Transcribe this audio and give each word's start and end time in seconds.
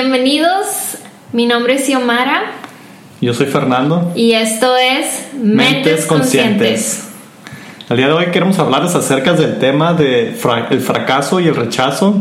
Bienvenidos, 0.00 0.96
mi 1.32 1.46
nombre 1.46 1.74
es 1.74 1.86
Xiomara. 1.86 2.52
Yo 3.20 3.34
soy 3.34 3.46
Fernando. 3.46 4.12
Y 4.14 4.30
esto 4.30 4.76
es 4.76 5.30
Mentes, 5.34 6.06
Conscientes. 6.06 7.08
El 7.90 7.96
día 7.96 8.06
de 8.06 8.12
hoy 8.12 8.26
queremos 8.26 8.60
hablarles 8.60 8.94
acerca 8.94 9.32
del 9.32 9.58
tema 9.58 9.94
de 9.94 10.38
el 10.70 10.80
fracaso 10.80 11.40
y 11.40 11.48
el 11.48 11.56
rechazo. 11.56 12.14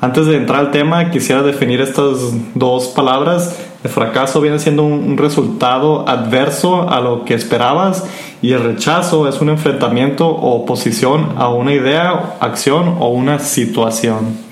Antes 0.00 0.26
de 0.26 0.36
entrar 0.36 0.58
al 0.58 0.70
tema, 0.72 1.12
quisiera 1.12 1.42
definir 1.42 1.80
estas 1.80 2.18
dos 2.56 2.88
palabras. 2.88 3.56
El 3.84 3.90
fracaso 3.90 4.40
viene 4.40 4.58
siendo 4.58 4.82
un 4.82 5.16
resultado 5.16 6.08
adverso 6.08 6.90
a 6.90 7.00
lo 7.00 7.24
que 7.24 7.34
esperabas 7.34 8.02
y 8.42 8.50
el 8.50 8.64
rechazo 8.64 9.28
es 9.28 9.40
un 9.40 9.50
enfrentamiento 9.50 10.26
o 10.26 10.60
oposición 10.62 11.34
a 11.36 11.50
una 11.50 11.72
idea, 11.72 12.34
acción 12.40 12.96
o 12.98 13.10
una 13.10 13.38
situación. 13.38 14.51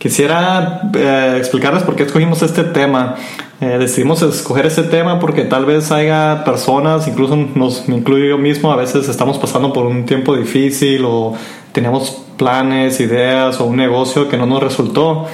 Quisiera 0.00 0.90
eh, 0.94 1.34
explicarles 1.36 1.82
por 1.82 1.94
qué 1.94 2.04
escogimos 2.04 2.40
este 2.40 2.64
tema. 2.64 3.16
Eh, 3.60 3.76
decidimos 3.78 4.22
escoger 4.22 4.64
este 4.64 4.84
tema 4.84 5.20
porque 5.20 5.42
tal 5.42 5.66
vez 5.66 5.92
haya 5.92 6.42
personas, 6.42 7.06
incluso 7.06 7.36
nos, 7.36 7.86
me 7.86 7.96
incluyo 7.96 8.24
yo 8.24 8.38
mismo, 8.38 8.72
a 8.72 8.76
veces 8.76 9.10
estamos 9.10 9.36
pasando 9.36 9.74
por 9.74 9.84
un 9.84 10.06
tiempo 10.06 10.34
difícil 10.34 11.04
o 11.04 11.34
teníamos 11.72 12.22
planes, 12.38 12.98
ideas 12.98 13.60
o 13.60 13.66
un 13.66 13.76
negocio 13.76 14.30
que 14.30 14.38
no 14.38 14.46
nos 14.46 14.62
resultó. 14.62 15.26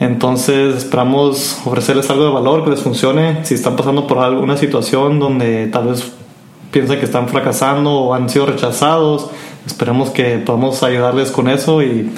Entonces 0.00 0.76
esperamos 0.76 1.58
ofrecerles 1.64 2.10
algo 2.10 2.26
de 2.26 2.30
valor 2.30 2.62
que 2.62 2.72
les 2.72 2.80
funcione. 2.80 3.42
Si 3.46 3.54
están 3.54 3.74
pasando 3.74 4.06
por 4.06 4.18
alguna 4.18 4.58
situación 4.58 5.18
donde 5.18 5.68
tal 5.68 5.86
vez 5.86 6.12
piensan 6.70 6.98
que 6.98 7.06
están 7.06 7.26
fracasando 7.26 7.90
o 7.92 8.12
han 8.12 8.28
sido 8.28 8.44
rechazados, 8.44 9.30
esperemos 9.66 10.10
que 10.10 10.36
podamos 10.36 10.82
ayudarles 10.82 11.30
con 11.30 11.48
eso 11.48 11.82
y 11.82 12.10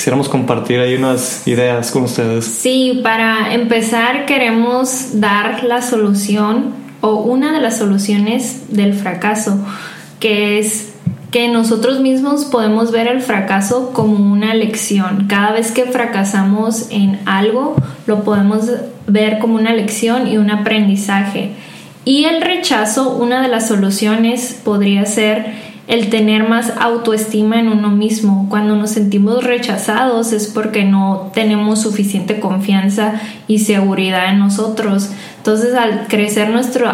quisiéramos 0.00 0.30
compartir 0.30 0.80
ahí 0.80 0.94
unas 0.94 1.46
ideas 1.46 1.90
con 1.90 2.04
ustedes. 2.04 2.46
Sí, 2.46 3.00
para 3.02 3.52
empezar 3.52 4.24
queremos 4.24 5.20
dar 5.20 5.62
la 5.62 5.82
solución 5.82 6.72
o 7.02 7.16
una 7.16 7.52
de 7.52 7.60
las 7.60 7.76
soluciones 7.76 8.74
del 8.74 8.94
fracaso, 8.94 9.62
que 10.18 10.58
es 10.58 10.94
que 11.30 11.48
nosotros 11.48 12.00
mismos 12.00 12.46
podemos 12.46 12.92
ver 12.92 13.08
el 13.08 13.20
fracaso 13.20 13.92
como 13.92 14.32
una 14.32 14.54
lección. 14.54 15.26
Cada 15.28 15.52
vez 15.52 15.70
que 15.70 15.84
fracasamos 15.84 16.86
en 16.90 17.20
algo, 17.26 17.76
lo 18.06 18.24
podemos 18.24 18.70
ver 19.06 19.38
como 19.38 19.56
una 19.56 19.74
lección 19.74 20.28
y 20.28 20.38
un 20.38 20.50
aprendizaje. 20.50 21.50
Y 22.06 22.24
el 22.24 22.40
rechazo, 22.40 23.18
una 23.18 23.42
de 23.42 23.48
las 23.48 23.68
soluciones 23.68 24.58
podría 24.64 25.04
ser 25.04 25.69
el 25.90 26.08
tener 26.08 26.48
más 26.48 26.72
autoestima 26.78 27.58
en 27.58 27.66
uno 27.66 27.90
mismo. 27.90 28.46
Cuando 28.48 28.76
nos 28.76 28.90
sentimos 28.90 29.42
rechazados 29.42 30.32
es 30.32 30.46
porque 30.46 30.84
no 30.84 31.32
tenemos 31.34 31.82
suficiente 31.82 32.38
confianza 32.38 33.20
y 33.48 33.58
seguridad 33.58 34.30
en 34.30 34.38
nosotros. 34.38 35.10
Entonces 35.38 35.74
al 35.74 36.06
crecer 36.06 36.50
nuestro, 36.50 36.92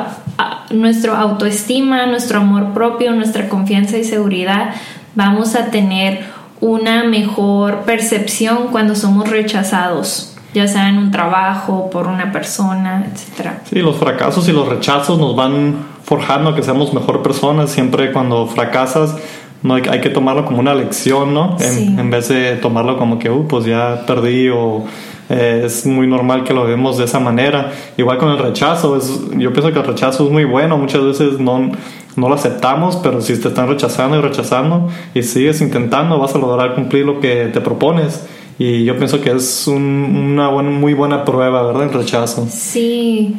nuestro 0.70 1.14
autoestima, 1.14 2.06
nuestro 2.06 2.41
amor 2.41 2.72
propio, 2.72 3.12
nuestra 3.12 3.50
confianza 3.50 3.98
y 3.98 4.05
seguridad, 4.05 4.70
vamos 5.14 5.56
a 5.56 5.66
tener 5.66 6.25
una 6.62 7.05
mejor 7.05 7.83
percepción 7.83 8.69
cuando 8.72 8.94
somos 8.94 9.28
rechazados 9.28 10.33
ya 10.55 10.66
sea 10.66 10.88
en 10.88 10.97
un 10.97 11.10
trabajo, 11.10 11.91
por 11.91 12.06
una 12.06 12.33
persona, 12.33 13.05
etc. 13.05 13.50
Sí, 13.69 13.81
los 13.81 13.97
fracasos 13.97 14.48
y 14.48 14.53
los 14.53 14.66
rechazos 14.66 15.19
nos 15.19 15.36
van 15.36 15.95
forjando 16.07 16.55
que 16.55 16.62
seamos 16.62 16.95
mejor 16.95 17.23
personas. 17.23 17.71
Siempre 17.71 18.12
cuando 18.12 18.47
fracasas, 18.47 19.17
no 19.62 19.75
hay, 19.75 19.83
que 19.83 20.09
tomarlo 20.09 20.47
como 20.47 20.61
una 20.61 20.75
lección, 20.75 21.35
¿no? 21.35 21.57
En, 21.61 21.99
en, 21.99 22.11
vez 22.11 22.29
de 22.29 22.57
tomarlo 22.57 22.97
como 22.97 23.19
que, 23.19 23.29
uh, 23.29 23.47
pues 23.47 23.65
ya 23.65 24.05
perdí 24.07 24.49
o 24.49 24.84
eh, 25.28 25.62
es 25.65 25.84
muy 25.84 26.06
normal 26.06 26.45
que 26.45 26.55
lo 26.55 26.65
vemos 26.65 26.99
de 26.99 27.05
esa 27.05 27.19
manera. 27.19 27.72
Igual 27.97 28.19
con 28.19 28.31
el 28.31 28.39
rechazo, 28.39 28.97
es, 28.97 29.21
yo 29.37 29.53
pienso 29.53 29.72
que 29.72 29.78
el 29.81 29.84
rechazo 29.84 30.27
es 30.27 30.31
muy 30.31 30.45
bueno, 30.45 30.78
muchas 30.78 31.03
veces 31.03 31.41
no, 31.41 31.72
no 32.15 32.28
lo 32.28 32.34
aceptamos, 32.34 32.97
pero 32.97 33.21
si 33.21 33.37
te 33.41 33.49
están 33.49 33.69
rechazando 33.69 34.19
y 34.19 34.21
rechazando 34.21 34.89
y 35.15 35.22
sigues 35.22 35.61
intentando, 35.61 36.19
vas 36.19 36.34
a 36.34 36.39
lograr 36.39 36.75
cumplir 36.75 37.05
lo 37.05 37.19
que 37.19 37.47
te 37.53 37.61
propones. 37.61 38.27
Y 38.59 38.84
yo 38.84 38.97
pienso 38.97 39.21
que 39.21 39.33
es 39.33 39.66
una 39.66 40.50
muy 40.50 40.95
buena 40.95 41.25
prueba, 41.25 41.62
¿verdad? 41.62 41.83
El 41.84 41.93
rechazo. 41.93 42.47
Sí. 42.49 43.37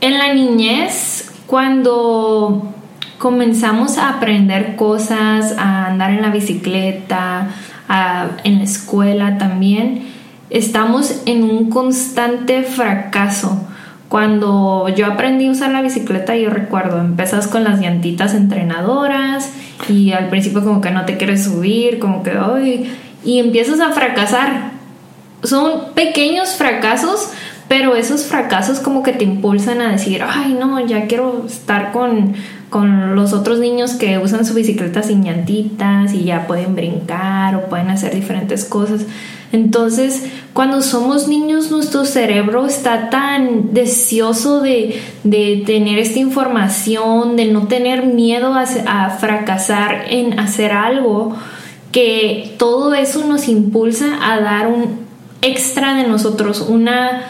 En 0.00 0.18
la 0.18 0.32
niñez, 0.32 1.32
cuando 1.46 2.72
comenzamos 3.18 3.98
a 3.98 4.10
aprender 4.10 4.76
cosas, 4.76 5.54
a 5.58 5.86
andar 5.86 6.10
en 6.10 6.22
la 6.22 6.30
bicicleta, 6.30 7.48
en 8.44 8.58
la 8.58 8.64
escuela 8.64 9.38
también, 9.38 10.08
estamos 10.50 11.22
en 11.26 11.44
un 11.44 11.70
constante 11.70 12.62
fracaso. 12.62 13.66
Cuando 14.08 14.88
yo 14.88 15.06
aprendí 15.06 15.48
a 15.48 15.50
usar 15.50 15.72
la 15.72 15.82
bicicleta, 15.82 16.36
yo 16.36 16.50
recuerdo, 16.50 17.00
empezas 17.00 17.48
con 17.48 17.64
las 17.64 17.80
llantitas 17.80 18.34
entrenadoras 18.34 19.52
y 19.88 20.12
al 20.12 20.28
principio 20.28 20.62
como 20.62 20.80
que 20.80 20.92
no 20.92 21.04
te 21.04 21.16
quieres 21.16 21.44
subir, 21.44 21.98
como 21.98 22.22
que, 22.22 22.30
ay, 22.30 22.96
y 23.24 23.40
empiezas 23.40 23.80
a 23.80 23.90
fracasar. 23.90 24.70
Son 25.42 25.92
pequeños 25.94 26.54
fracasos, 26.54 27.30
pero 27.68 27.96
esos 27.96 28.24
fracasos 28.24 28.78
como 28.78 29.02
que 29.02 29.12
te 29.12 29.24
impulsan 29.24 29.80
a 29.80 29.90
decir, 29.90 30.22
ay 30.26 30.56
no, 30.58 30.84
ya 30.86 31.06
quiero 31.06 31.44
estar 31.46 31.90
con, 31.92 32.34
con 32.70 33.16
los 33.16 33.32
otros 33.32 33.58
niños 33.58 33.94
que 33.94 34.18
usan 34.18 34.44
su 34.44 34.54
bicicleta 34.54 35.02
sin 35.02 35.24
llantitas 35.24 36.14
y 36.14 36.24
ya 36.24 36.46
pueden 36.46 36.74
brincar 36.76 37.56
o 37.56 37.66
pueden 37.68 37.90
hacer 37.90 38.14
diferentes 38.14 38.64
cosas. 38.64 39.06
Entonces, 39.52 40.26
cuando 40.52 40.82
somos 40.82 41.28
niños, 41.28 41.70
nuestro 41.70 42.04
cerebro 42.04 42.66
está 42.66 43.10
tan 43.10 43.72
deseoso 43.72 44.60
de, 44.60 45.00
de 45.24 45.62
tener 45.64 45.98
esta 45.98 46.18
información, 46.18 47.36
de 47.36 47.46
no 47.46 47.66
tener 47.66 48.06
miedo 48.06 48.54
a, 48.54 48.64
a 48.86 49.10
fracasar 49.10 50.06
en 50.08 50.38
hacer 50.38 50.72
algo 50.72 51.36
que 51.90 52.54
todo 52.58 52.94
eso 52.94 53.26
nos 53.26 53.48
impulsa 53.48 54.18
a 54.20 54.40
dar 54.40 54.66
un 54.66 55.06
extra 55.42 55.94
de 55.94 56.06
nosotros, 56.08 56.60
una 56.60 57.22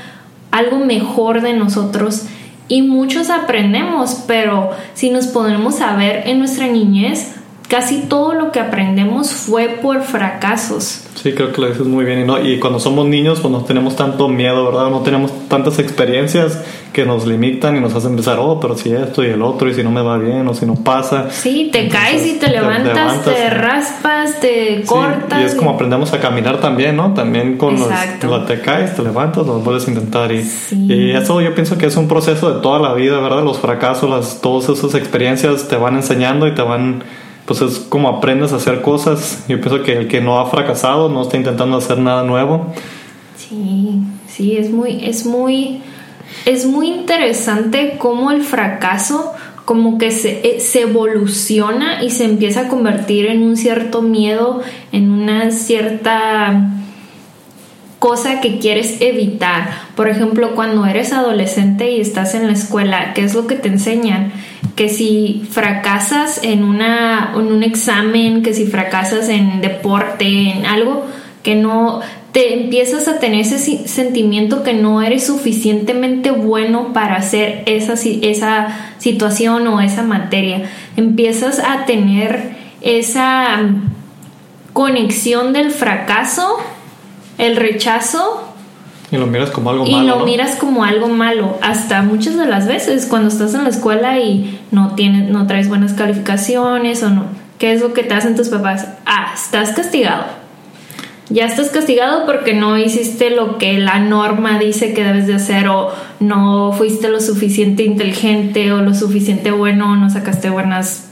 algo 0.57 0.79
mejor 0.79 1.43
de 1.43 1.53
nosotros 1.53 2.27
y 2.69 2.83
muchos 2.83 3.31
aprendemos, 3.31 4.25
pero 4.27 4.71
si 4.95 5.11
nos 5.11 5.29
ponemos 5.29 5.81
a 5.81 5.95
ver 5.97 6.27
en 6.27 6.41
nuestra 6.41 6.67
niñez, 6.67 7.36
casi 7.69 8.03
todo 8.03 8.35
lo 8.35 8.53
que 8.53 8.61
aprendemos 8.61 9.31
fue 9.33 9.79
por 9.83 10.03
fracasos. 10.03 11.03
Sí, 11.15 11.33
creo 11.33 11.53
que 11.53 11.61
lo 11.61 11.69
dices 11.69 11.87
muy 11.87 12.05
bien. 12.05 12.29
Y, 12.45 12.53
y 12.53 12.61
cuando 12.61 12.79
somos 12.79 13.07
niños, 13.07 13.41
pues 13.41 13.51
no 13.51 13.65
tenemos 13.65 13.97
tanto 13.97 14.29
miedo, 14.29 14.67
¿verdad? 14.67 14.91
No 14.91 15.01
tenemos 15.01 15.33
tantas 15.49 15.79
experiencias 15.79 16.63
que 16.93 17.05
nos 17.05 17.27
limitan 17.27 17.77
y 17.77 17.81
nos 17.81 17.95
hacen 17.95 18.15
pensar, 18.15 18.39
oh, 18.41 18.61
pero 18.61 18.77
si 18.77 18.91
esto 18.93 19.25
y 19.25 19.27
el 19.27 19.43
otro, 19.43 19.69
y 19.69 19.75
si 19.75 19.83
no 19.83 19.91
me 19.91 20.03
va 20.03 20.19
bien, 20.19 20.47
o 20.49 20.55
si 20.55 20.65
no 20.65 20.77
pasa. 20.77 21.31
Sí, 21.31 21.69
te 21.73 21.89
caes 21.89 22.27
y 22.27 22.39
te 22.39 22.49
levantas, 22.49 23.25
te, 23.25 23.51
raspas, 23.51 24.41
te 24.41 24.83
cortas. 24.87 25.41
y 25.41 25.45
es 25.45 25.55
como 25.55 25.73
aprendemos 25.73 26.13
a 26.13 26.21
caminar 26.21 26.61
también, 26.61 26.97
¿no? 26.97 27.13
También 27.13 27.59
con 27.59 27.77
los, 27.79 27.89
te 28.47 28.61
caes, 28.61 28.95
te 28.95 29.03
levantas, 29.03 29.47
lo 29.47 29.59
vuelves 29.61 29.87
a 29.89 29.91
intentar. 29.91 30.33
Y, 30.33 30.49
y, 30.73 31.11
eso 31.11 31.41
yo 31.41 31.55
pienso 31.55 31.77
que 31.77 31.87
es 31.87 31.97
un 31.97 32.09
proceso 32.09 32.55
de 32.55 32.63
toda 32.63 32.79
la 32.79 32.95
vida, 32.95 33.21
¿verdad? 33.21 33.43
Los 33.43 33.59
fracasos, 33.59 34.09
las, 34.09 34.41
todas 34.41 34.69
esas 34.69 34.95
experiencias 34.95 35.69
te 35.69 35.77
van 35.77 35.97
enseñando 35.97 36.47
y 36.47 36.55
te 36.55 36.63
van 36.63 37.03
pues 37.47 37.61
es 37.61 37.79
como 37.79 38.09
aprendes 38.09 38.53
a 38.53 38.57
hacer 38.57 38.83
cosas. 38.83 39.45
Yo 39.49 39.61
pienso 39.61 39.83
que 39.83 39.93
el 39.93 40.09
que 40.09 40.21
no 40.21 40.39
ha 40.39 40.47
fracasado 40.47 41.09
no 41.09 41.23
está 41.23 41.37
intentando 41.37 41.77
hacer 41.77 41.99
nada 41.99 42.25
nuevo. 42.25 42.67
Sí, 43.37 44.01
sí, 44.29 44.57
es 44.57 44.71
muy, 44.71 45.05
es 45.05 45.25
muy, 45.25 45.81
es 46.45 46.67
muy 46.67 46.89
interesante 46.89 47.97
cómo 47.99 48.31
el 48.31 48.43
fracaso 48.43 49.33
como 49.65 49.99
que 49.99 50.13
se, 50.13 50.49
eh, 50.49 50.61
se 50.61 50.83
evoluciona 50.83 52.03
y 52.03 52.11
se 52.11 52.25
empieza 52.25 52.63
a 52.63 52.69
convertir 52.69 53.27
en 53.27 53.43
un 53.43 53.57
cierto 53.57 54.01
miedo, 54.01 54.63
en 54.93 55.11
una 55.11 55.51
cierta 55.51 56.71
cosa 57.99 58.41
que 58.41 58.59
quieres 58.59 59.01
evitar. 59.01 59.71
Por 59.97 60.09
ejemplo, 60.09 60.55
cuando 60.55 60.87
eres 60.87 61.13
adolescente 61.13 61.91
y 61.91 62.01
estás 62.01 62.35
en 62.35 62.47
la 62.47 62.53
escuela, 62.53 63.13
¿qué 63.15 63.25
es 63.25 63.35
lo 63.35 63.49
que 63.49 63.57
te 63.57 63.69
enseñan? 63.69 64.33
Que 64.77 64.89
si 64.89 65.43
fracasas 65.51 66.41
en, 66.45 66.63
una, 66.63 67.33
en 67.35 67.47
un 67.47 67.65
examen, 67.65 68.45
que 68.45 68.55
si 68.55 68.67
fracasas 68.67 69.29
en 69.29 69.61
deporte, 69.61 70.25
en 70.25 70.67
algo, 70.67 71.07
que 71.43 71.57
no 71.57 72.01
te 72.31 72.53
empiezas 72.53 73.09
a 73.09 73.19
tener 73.19 73.41
ese 73.41 73.89
sentimiento 73.89 74.63
que 74.63 74.75
no 74.75 75.03
eres 75.03 75.27
suficientemente 75.27 76.31
bueno 76.31 76.93
para 76.93 77.17
hacer 77.17 77.63
esa, 77.67 77.95
esa 77.95 78.95
situación 78.99 79.67
o 79.67 79.81
esa 79.81 80.03
materia. 80.03 80.71
Empiezas 80.97 81.59
a 81.59 81.87
tener 81.87 82.55
esa 82.83 83.61
conexión 84.75 85.55
del 85.55 85.71
fracaso 85.71 86.59
el 87.39 87.57
rechazo. 87.57 88.56
Y 89.11 89.17
lo 89.17 89.27
miras 89.27 89.51
como 89.51 89.71
algo 89.71 89.85
malo. 89.85 90.03
Y 90.03 90.07
lo 90.07 90.25
miras 90.25 90.57
como 90.57 90.85
algo 90.85 91.09
malo. 91.09 91.59
Hasta 91.63 92.03
muchas 92.03 92.37
de 92.37 92.47
las 92.47 92.67
veces 92.67 93.07
cuando 93.07 93.29
estás 93.29 93.55
en 93.55 93.65
la 93.65 93.71
escuela 93.71 94.19
y 94.19 94.61
no, 94.73 94.95
tienes, 94.95 95.31
no 95.31 95.47
traes 95.47 95.69
buenas 95.69 95.93
calificaciones 95.93 97.03
o 97.03 97.11
no. 97.11 97.25
¿Qué 97.59 97.73
es 97.73 97.81
lo 97.81 97.95
que 97.95 98.03
te 98.03 98.15
hacen 98.15 98.37
tus 98.37 98.49
papás? 98.49 98.89
Ah, 99.07 99.33
estás 99.35 99.73
castigado. 99.73 100.25
ya 101.29 101.47
estás 101.47 101.71
castigado 101.71 102.27
porque 102.27 102.55
no 102.55 102.77
hiciste 102.79 103.31
lo 103.31 103.59
que 103.59 103.79
la 103.79 103.99
norma 103.99 104.59
dice 104.59 104.93
que 104.93 105.05
debes 105.05 105.27
de 105.27 105.35
hacer 105.35 105.69
o 105.69 105.93
no 106.21 106.73
fuiste 106.73 107.09
lo 107.09 107.21
suficiente 107.21 107.83
inteligente 107.83 108.73
o 108.73 108.83
lo 108.83 108.95
suficiente 108.95 109.51
bueno 109.51 109.93
o 109.93 109.97
no 109.97 110.11
sacaste 110.11 110.51
buenas, 110.51 111.06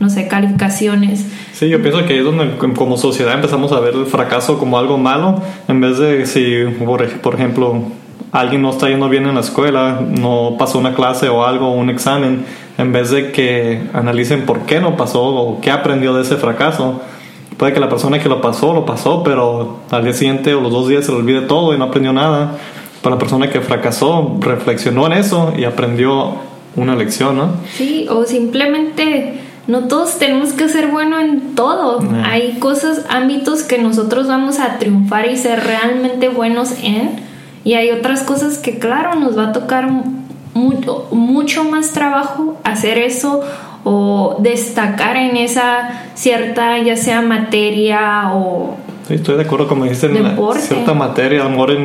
no 0.00 0.08
sé, 0.08 0.26
calificaciones. 0.26 1.26
Sí, 1.52 1.68
yo 1.68 1.80
pienso 1.82 2.04
que 2.06 2.18
es 2.18 2.24
donde 2.24 2.56
como 2.56 2.96
sociedad 2.96 3.34
empezamos 3.34 3.70
a 3.70 3.80
ver 3.80 3.94
el 3.94 4.06
fracaso 4.06 4.58
como 4.58 4.78
algo 4.78 4.96
malo, 4.96 5.42
en 5.68 5.80
vez 5.80 5.98
de 5.98 6.24
si, 6.24 6.64
por, 7.22 7.34
ejemplo, 7.34 7.82
alguien 8.32 8.62
no 8.62 8.70
está 8.70 8.88
yendo 8.88 9.10
bien 9.10 9.26
en 9.26 9.34
la 9.34 9.42
escuela, 9.42 10.00
no 10.00 10.56
pasó 10.58 10.78
una 10.78 10.94
clase 10.94 11.28
o 11.28 11.44
algo, 11.44 11.70
un 11.72 11.90
examen, 11.90 12.46
en 12.78 12.92
vez 12.92 13.10
de 13.10 13.30
que 13.30 13.82
analicen 13.92 14.46
por 14.46 14.60
qué 14.60 14.80
no 14.80 14.96
pasó 14.96 15.22
o 15.22 15.60
qué 15.60 15.70
aprendió 15.70 16.14
de 16.14 16.22
ese 16.22 16.36
fracaso. 16.36 17.02
Puede 17.58 17.74
que 17.74 17.80
la 17.80 17.90
persona 17.90 18.18
que 18.18 18.30
lo 18.30 18.40
pasó, 18.40 18.72
lo 18.72 18.86
pasó, 18.86 19.22
pero 19.22 19.80
al 19.90 20.02
día 20.02 20.14
siguiente 20.14 20.54
o 20.54 20.62
los 20.62 20.72
dos 20.72 20.88
días 20.88 21.04
se 21.04 21.12
le 21.12 21.18
olvide 21.18 21.42
todo 21.42 21.74
y 21.74 21.78
no 21.78 21.84
aprendió 21.84 22.14
nada. 22.14 22.56
Para 23.02 23.16
la 23.16 23.18
persona 23.18 23.50
que 23.50 23.60
fracasó, 23.60 24.38
reflexionó 24.40 25.06
en 25.06 25.12
eso 25.12 25.52
y 25.58 25.64
aprendió 25.64 26.36
una 26.76 26.96
lección, 26.96 27.36
¿no? 27.36 27.52
Sí, 27.76 28.06
o 28.08 28.24
simplemente 28.24 29.49
no 29.70 29.84
todos 29.84 30.18
tenemos 30.18 30.52
que 30.52 30.68
ser 30.68 30.88
bueno 30.88 31.20
en 31.20 31.54
todo. 31.54 32.02
Hay 32.24 32.58
cosas, 32.58 33.04
ámbitos 33.08 33.62
que 33.62 33.78
nosotros 33.78 34.26
vamos 34.26 34.58
a 34.58 34.78
triunfar 34.78 35.30
y 35.30 35.36
ser 35.36 35.62
realmente 35.64 36.28
buenos 36.28 36.72
en. 36.82 37.20
Y 37.62 37.74
hay 37.74 37.90
otras 37.90 38.22
cosas 38.22 38.58
que, 38.58 38.78
claro, 38.78 39.14
nos 39.20 39.38
va 39.38 39.48
a 39.48 39.52
tocar 39.52 39.88
mucho, 40.54 41.06
mucho 41.12 41.64
más 41.64 41.92
trabajo 41.92 42.58
hacer 42.64 42.98
eso 42.98 43.42
o 43.84 44.38
destacar 44.40 45.16
en 45.16 45.36
esa 45.36 46.06
cierta, 46.14 46.78
ya 46.78 46.96
sea 46.96 47.22
materia 47.22 48.32
o... 48.34 48.76
Sí, 49.06 49.14
estoy 49.14 49.36
de 49.36 49.42
acuerdo, 49.42 49.68
como 49.68 49.84
dijiste, 49.84 50.06
en 50.06 50.36
cierta 50.58 50.94
materia, 50.94 51.42
a 51.42 51.44
lo 51.44 51.50
mejor 51.50 51.76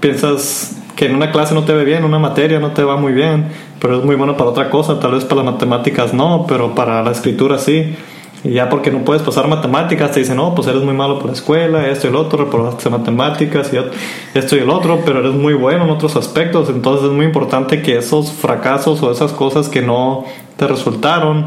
piensas 0.00 0.76
que 0.96 1.06
en 1.06 1.14
una 1.14 1.30
clase 1.30 1.54
no 1.54 1.64
te 1.64 1.74
ve 1.74 1.84
bien, 1.84 2.04
una 2.04 2.18
materia 2.18 2.58
no 2.58 2.72
te 2.72 2.82
va 2.82 2.96
muy 2.96 3.12
bien, 3.12 3.48
pero 3.78 3.98
es 3.98 4.04
muy 4.04 4.16
bueno 4.16 4.36
para 4.36 4.50
otra 4.50 4.70
cosa, 4.70 4.98
tal 4.98 5.12
vez 5.12 5.24
para 5.24 5.42
las 5.42 5.52
matemáticas 5.52 6.14
no, 6.14 6.46
pero 6.48 6.74
para 6.74 7.02
la 7.02 7.12
escritura 7.12 7.58
sí. 7.58 7.94
Y 8.44 8.52
ya 8.52 8.68
porque 8.68 8.90
no 8.90 9.00
puedes 9.04 9.22
pasar 9.22 9.48
matemáticas, 9.48 10.12
te 10.12 10.20
dicen, 10.20 10.36
no, 10.36 10.54
pues 10.54 10.68
eres 10.68 10.82
muy 10.82 10.94
malo 10.94 11.18
por 11.18 11.26
la 11.26 11.32
escuela, 11.32 11.86
esto 11.88 12.06
y 12.06 12.10
el 12.10 12.16
otro, 12.16 12.44
reprobaste 12.44 12.88
matemáticas 12.90 13.72
y 13.72 14.38
esto 14.38 14.56
y 14.56 14.60
el 14.60 14.70
otro, 14.70 15.00
pero 15.04 15.20
eres 15.20 15.32
muy 15.32 15.54
bueno 15.54 15.84
en 15.84 15.90
otros 15.90 16.16
aspectos. 16.16 16.70
Entonces 16.70 17.06
es 17.06 17.12
muy 17.12 17.26
importante 17.26 17.82
que 17.82 17.98
esos 17.98 18.32
fracasos 18.32 19.02
o 19.02 19.10
esas 19.10 19.32
cosas 19.32 19.68
que 19.68 19.82
no 19.82 20.24
te 20.56 20.66
resultaron, 20.66 21.46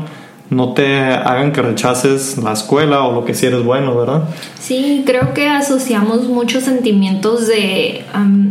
no 0.50 0.74
te 0.74 1.06
hagan 1.14 1.52
que 1.52 1.62
rechaces 1.62 2.38
la 2.38 2.54
escuela 2.54 3.04
o 3.04 3.14
lo 3.14 3.26
que 3.26 3.34
sí 3.34 3.46
eres 3.46 3.64
bueno, 3.64 3.96
¿verdad? 3.96 4.24
Sí, 4.60 5.04
creo 5.06 5.34
que 5.34 5.48
asociamos 5.48 6.28
muchos 6.28 6.64
sentimientos 6.64 7.48
de 7.48 8.06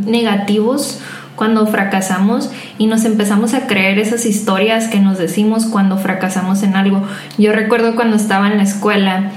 negativos 0.06 1.00
cuando 1.34 1.66
fracasamos 1.66 2.50
y 2.78 2.86
nos 2.86 3.04
empezamos 3.04 3.54
a 3.54 3.66
creer 3.66 3.98
esas 3.98 4.26
historias 4.26 4.88
que 4.88 5.00
nos 5.00 5.18
decimos 5.18 5.66
cuando 5.66 5.96
fracasamos 5.96 6.62
en 6.62 6.76
algo. 6.76 7.02
Yo 7.36 7.52
recuerdo 7.52 7.94
cuando 7.94 8.16
estaba 8.16 8.48
en 8.48 8.58
la 8.58 8.64
escuela, 8.64 9.30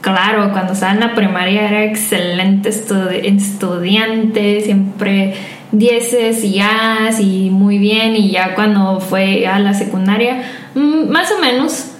claro, 0.00 0.52
cuando 0.52 0.72
estaba 0.72 0.92
en 0.92 1.00
la 1.00 1.14
primaria 1.14 1.68
era 1.68 1.84
excelente 1.84 2.68
estudiante, 2.68 4.60
siempre 4.60 5.34
dieces 5.70 6.42
y 6.44 6.54
ya 6.54 7.10
y 7.20 7.50
muy 7.50 7.78
bien 7.78 8.16
y 8.16 8.30
ya 8.30 8.54
cuando 8.54 9.00
fue 9.00 9.46
a 9.46 9.58
la 9.58 9.74
secundaria, 9.74 10.42
mm, 10.74 11.10
más 11.10 11.30
o 11.32 11.40
menos 11.40 11.92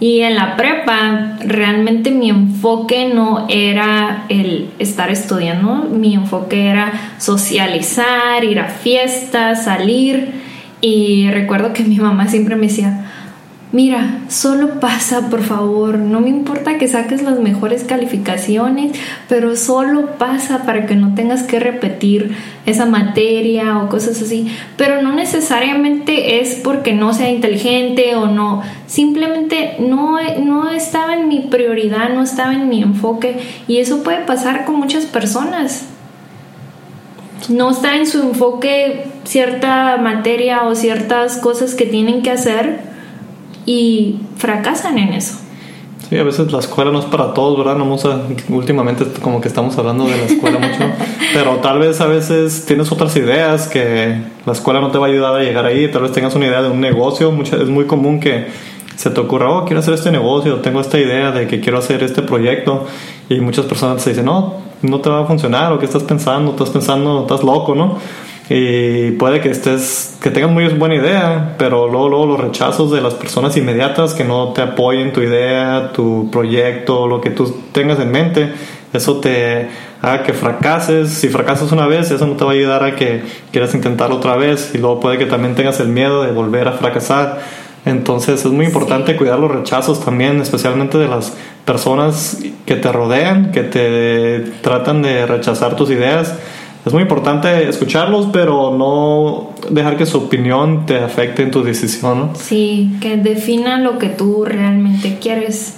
y 0.00 0.20
en 0.20 0.34
la 0.34 0.56
prepa 0.56 1.38
realmente 1.44 2.10
mi 2.10 2.28
enfoque 2.28 3.10
no 3.12 3.46
era 3.48 4.24
el 4.28 4.70
estar 4.78 5.10
estudiando, 5.10 5.88
mi 5.90 6.14
enfoque 6.14 6.66
era 6.66 6.92
socializar, 7.18 8.42
ir 8.44 8.58
a 8.58 8.68
fiestas, 8.68 9.64
salir. 9.64 10.42
Y 10.80 11.30
recuerdo 11.30 11.72
que 11.72 11.84
mi 11.84 11.96
mamá 11.96 12.28
siempre 12.28 12.56
me 12.56 12.66
decía, 12.66 13.03
mira, 13.74 14.20
solo 14.28 14.78
pasa, 14.78 15.30
por 15.30 15.42
favor, 15.42 15.98
no 15.98 16.20
me 16.20 16.28
importa 16.28 16.78
que 16.78 16.86
saques 16.86 17.22
las 17.22 17.40
mejores 17.40 17.82
calificaciones, 17.82 18.92
pero 19.28 19.56
solo 19.56 20.16
pasa 20.16 20.62
para 20.62 20.86
que 20.86 20.94
no 20.94 21.16
tengas 21.16 21.42
que 21.42 21.58
repetir 21.58 22.36
esa 22.66 22.86
materia 22.86 23.78
o 23.78 23.88
cosas 23.88 24.22
así. 24.22 24.46
Pero 24.76 25.02
no 25.02 25.12
necesariamente 25.12 26.40
es 26.40 26.54
porque 26.54 26.92
no 26.92 27.12
sea 27.14 27.30
inteligente 27.30 28.14
o 28.14 28.28
no, 28.28 28.62
simplemente 28.86 29.74
no, 29.80 30.18
no 30.38 30.70
estaba 30.70 31.14
en 31.14 31.26
mi 31.26 31.40
prioridad, 31.40 32.10
no 32.10 32.22
estaba 32.22 32.54
en 32.54 32.68
mi 32.68 32.80
enfoque. 32.80 33.40
Y 33.66 33.78
eso 33.78 34.04
puede 34.04 34.24
pasar 34.24 34.66
con 34.66 34.76
muchas 34.76 35.04
personas. 35.04 35.88
No 37.48 37.72
está 37.72 37.96
en 37.96 38.06
su 38.06 38.22
enfoque 38.22 39.06
cierta 39.24 39.96
materia 39.96 40.62
o 40.62 40.76
ciertas 40.76 41.38
cosas 41.38 41.74
que 41.74 41.86
tienen 41.86 42.22
que 42.22 42.30
hacer 42.30 42.93
y 43.66 44.20
fracasan 44.36 44.98
en 44.98 45.14
eso. 45.14 45.38
Sí, 46.08 46.18
a 46.18 46.22
veces 46.22 46.52
la 46.52 46.58
escuela 46.58 46.90
no 46.90 46.98
es 46.98 47.06
para 47.06 47.32
todos, 47.32 47.56
¿verdad? 47.56 47.76
No 47.76 47.84
vamos 47.84 48.04
a, 48.04 48.20
últimamente 48.50 49.06
como 49.22 49.40
que 49.40 49.48
estamos 49.48 49.76
hablando 49.78 50.04
de 50.04 50.16
la 50.16 50.24
escuela 50.24 50.58
mucho, 50.58 50.84
pero 51.32 51.56
tal 51.56 51.78
vez 51.78 52.00
a 52.00 52.06
veces 52.06 52.66
tienes 52.66 52.92
otras 52.92 53.16
ideas 53.16 53.68
que 53.68 54.20
la 54.44 54.52
escuela 54.52 54.80
no 54.80 54.90
te 54.90 54.98
va 54.98 55.06
a 55.06 55.10
ayudar 55.10 55.34
a 55.34 55.42
llegar 55.42 55.64
ahí, 55.64 55.90
tal 55.90 56.02
vez 56.02 56.12
tengas 56.12 56.34
una 56.34 56.46
idea 56.46 56.60
de 56.60 56.68
un 56.68 56.80
negocio, 56.80 57.32
es 57.42 57.68
muy 57.68 57.86
común 57.86 58.20
que 58.20 58.48
se 58.96 59.10
te 59.10 59.20
ocurra, 59.20 59.50
oh, 59.50 59.64
quiero 59.64 59.80
hacer 59.80 59.94
este 59.94 60.10
negocio, 60.10 60.56
tengo 60.56 60.80
esta 60.80 60.98
idea 60.98 61.30
de 61.30 61.46
que 61.46 61.60
quiero 61.60 61.78
hacer 61.78 62.02
este 62.02 62.22
proyecto 62.22 62.86
y 63.28 63.40
muchas 63.40 63.64
personas 63.64 64.04
te 64.04 64.10
dicen, 64.10 64.26
no, 64.26 64.54
no 64.82 65.00
te 65.00 65.08
va 65.08 65.22
a 65.22 65.26
funcionar 65.26 65.72
o 65.72 65.78
qué 65.78 65.86
estás 65.86 66.02
pensando, 66.02 66.50
estás 66.50 66.70
pensando, 66.70 67.22
estás 67.22 67.42
loco, 67.42 67.74
¿no? 67.74 67.98
Y 68.48 69.12
puede 69.12 69.40
que 69.40 69.50
estés 69.50 70.18
que 70.22 70.30
tengas 70.30 70.50
muy 70.50 70.68
buena 70.68 70.96
idea 70.96 71.54
pero 71.56 71.88
luego, 71.88 72.08
luego 72.10 72.26
los 72.26 72.40
rechazos 72.40 72.92
de 72.92 73.00
las 73.00 73.14
personas 73.14 73.56
inmediatas 73.56 74.12
que 74.12 74.24
no 74.24 74.52
te 74.52 74.60
apoyen 74.60 75.12
tu 75.14 75.22
idea 75.22 75.92
tu 75.94 76.28
proyecto 76.30 77.06
lo 77.06 77.22
que 77.22 77.30
tú 77.30 77.62
tengas 77.72 77.98
en 78.00 78.10
mente 78.10 78.52
eso 78.94 79.18
te 79.18 79.68
haga 80.00 80.22
que 80.22 80.32
fracases. 80.32 81.10
Si 81.10 81.28
fracasas 81.28 81.72
una 81.72 81.86
vez 81.86 82.12
eso 82.12 82.26
no 82.26 82.34
te 82.34 82.44
va 82.44 82.52
a 82.52 82.54
ayudar 82.54 82.84
a 82.84 82.94
que 82.94 83.22
quieras 83.50 83.74
intentarlo 83.74 84.16
otra 84.16 84.36
vez. 84.36 84.70
Y 84.72 84.78
luego 84.78 85.00
puede 85.00 85.18
que 85.18 85.26
también 85.26 85.56
tengas 85.56 85.80
el 85.80 85.88
miedo 85.88 86.22
de 86.22 86.30
volver 86.30 86.68
a 86.68 86.72
fracasar. 86.72 87.40
Entonces 87.84 88.44
es 88.44 88.52
muy 88.52 88.66
importante 88.66 89.16
cuidar 89.16 89.38
los 89.40 89.50
rechazos 89.50 90.02
también 90.02 90.40
especialmente 90.40 90.96
de 90.96 91.08
las 91.08 91.34
personas 91.66 92.38
que 92.64 92.76
te 92.76 92.90
rodean 92.90 93.52
que 93.52 93.62
te 93.62 94.40
tratan 94.62 95.02
de 95.02 95.26
rechazar 95.26 95.76
tus 95.76 95.90
ideas 95.90 96.34
es 96.84 96.92
muy 96.92 97.02
importante 97.02 97.66
escucharlos, 97.66 98.28
pero 98.30 98.76
no 98.76 99.54
dejar 99.70 99.96
que 99.96 100.04
su 100.04 100.18
opinión 100.18 100.84
te 100.84 100.98
afecte 100.98 101.42
en 101.42 101.50
tu 101.50 101.62
decisión. 101.62 102.32
Sí, 102.34 102.96
que 103.00 103.16
defina 103.16 103.78
lo 103.78 103.98
que 103.98 104.08
tú 104.10 104.44
realmente 104.44 105.18
quieres. 105.18 105.76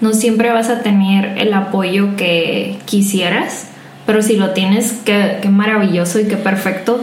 No 0.00 0.14
siempre 0.14 0.50
vas 0.50 0.70
a 0.70 0.80
tener 0.82 1.36
el 1.38 1.52
apoyo 1.52 2.16
que 2.16 2.78
quisieras, 2.86 3.68
pero 4.06 4.22
si 4.22 4.36
lo 4.36 4.50
tienes, 4.50 4.94
qué, 5.04 5.40
maravilloso 5.50 6.20
y 6.20 6.24
qué 6.24 6.36
perfecto, 6.36 7.00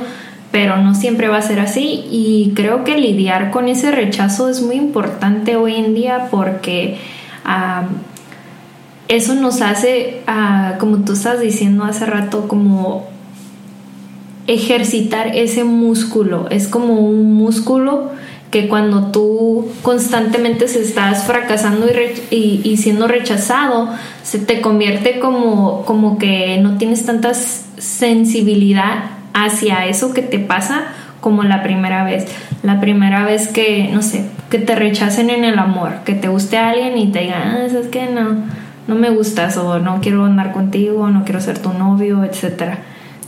pero 0.52 0.78
no 0.78 0.96
siempre 0.96 1.28
va 1.28 1.38
a 1.38 1.42
ser 1.44 1.60
así. 1.60 2.06
Y 2.10 2.54
creo 2.56 2.84
que 2.84 2.98
lidiar 2.98 3.52
con 3.52 3.68
ese 3.68 3.92
rechazo 3.92 4.50
es 4.50 4.64
muy 4.64 4.78
importante 4.78 5.56
hoy 5.56 5.76
en 5.76 5.94
día 5.94 6.28
porque... 6.32 6.98
Ah, 7.46 7.84
eso 9.10 9.36
nos 9.36 9.62
hace, 9.62 10.22
ah, 10.28 10.76
como 10.80 11.00
tú 11.00 11.12
estás 11.12 11.42
diciendo 11.42 11.84
hace 11.84 12.06
rato, 12.06 12.48
como 12.48 13.13
ejercitar 14.48 15.36
ese 15.36 15.64
músculo. 15.64 16.48
Es 16.50 16.68
como 16.68 16.96
un 16.96 17.34
músculo 17.34 18.12
que 18.52 18.68
cuando 18.68 19.08
tú 19.08 19.68
constantemente 19.82 20.68
se 20.68 20.82
estás 20.82 21.24
fracasando 21.24 21.88
y, 22.30 22.78
siendo 22.78 23.08
rechazado, 23.08 23.90
se 24.22 24.38
te 24.38 24.62
convierte 24.62 25.20
como, 25.20 25.84
como 25.86 26.20
que 26.20 26.60
no 26.62 26.78
tienes 26.78 27.06
tanta 27.06 27.34
sensibilidad 27.34 29.06
hacia 29.34 29.88
eso 29.88 30.14
que 30.14 30.22
te 30.22 30.38
pasa 30.38 30.84
como 31.20 31.44
la 31.44 31.64
primera 31.64 32.04
vez. 32.04 32.28
La 32.62 32.80
primera 32.80 33.26
vez 33.26 33.48
que, 33.48 33.90
no 33.92 34.04
sé, 34.04 34.26
que 34.52 34.60
te 34.60 34.76
rechacen 34.76 35.32
en 35.32 35.46
el 35.46 35.58
amor, 35.58 36.04
que 36.06 36.14
te 36.14 36.28
guste 36.28 36.58
a 36.58 36.70
alguien 36.70 36.98
y 36.98 37.08
te 37.08 37.22
digan, 37.22 37.42
ah, 37.42 37.66
es 37.66 37.88
que 37.88 38.06
no, 38.06 38.36
no 38.88 38.96
me 38.96 39.10
gustas 39.10 39.58
o 39.58 39.80
no 39.80 40.00
quiero 40.00 40.26
andar 40.26 40.52
contigo, 40.52 41.10
no 41.10 41.24
quiero 41.24 41.42
ser 41.42 41.58
tu 41.58 41.74
novio, 41.74 42.24
etcétera 42.24 42.80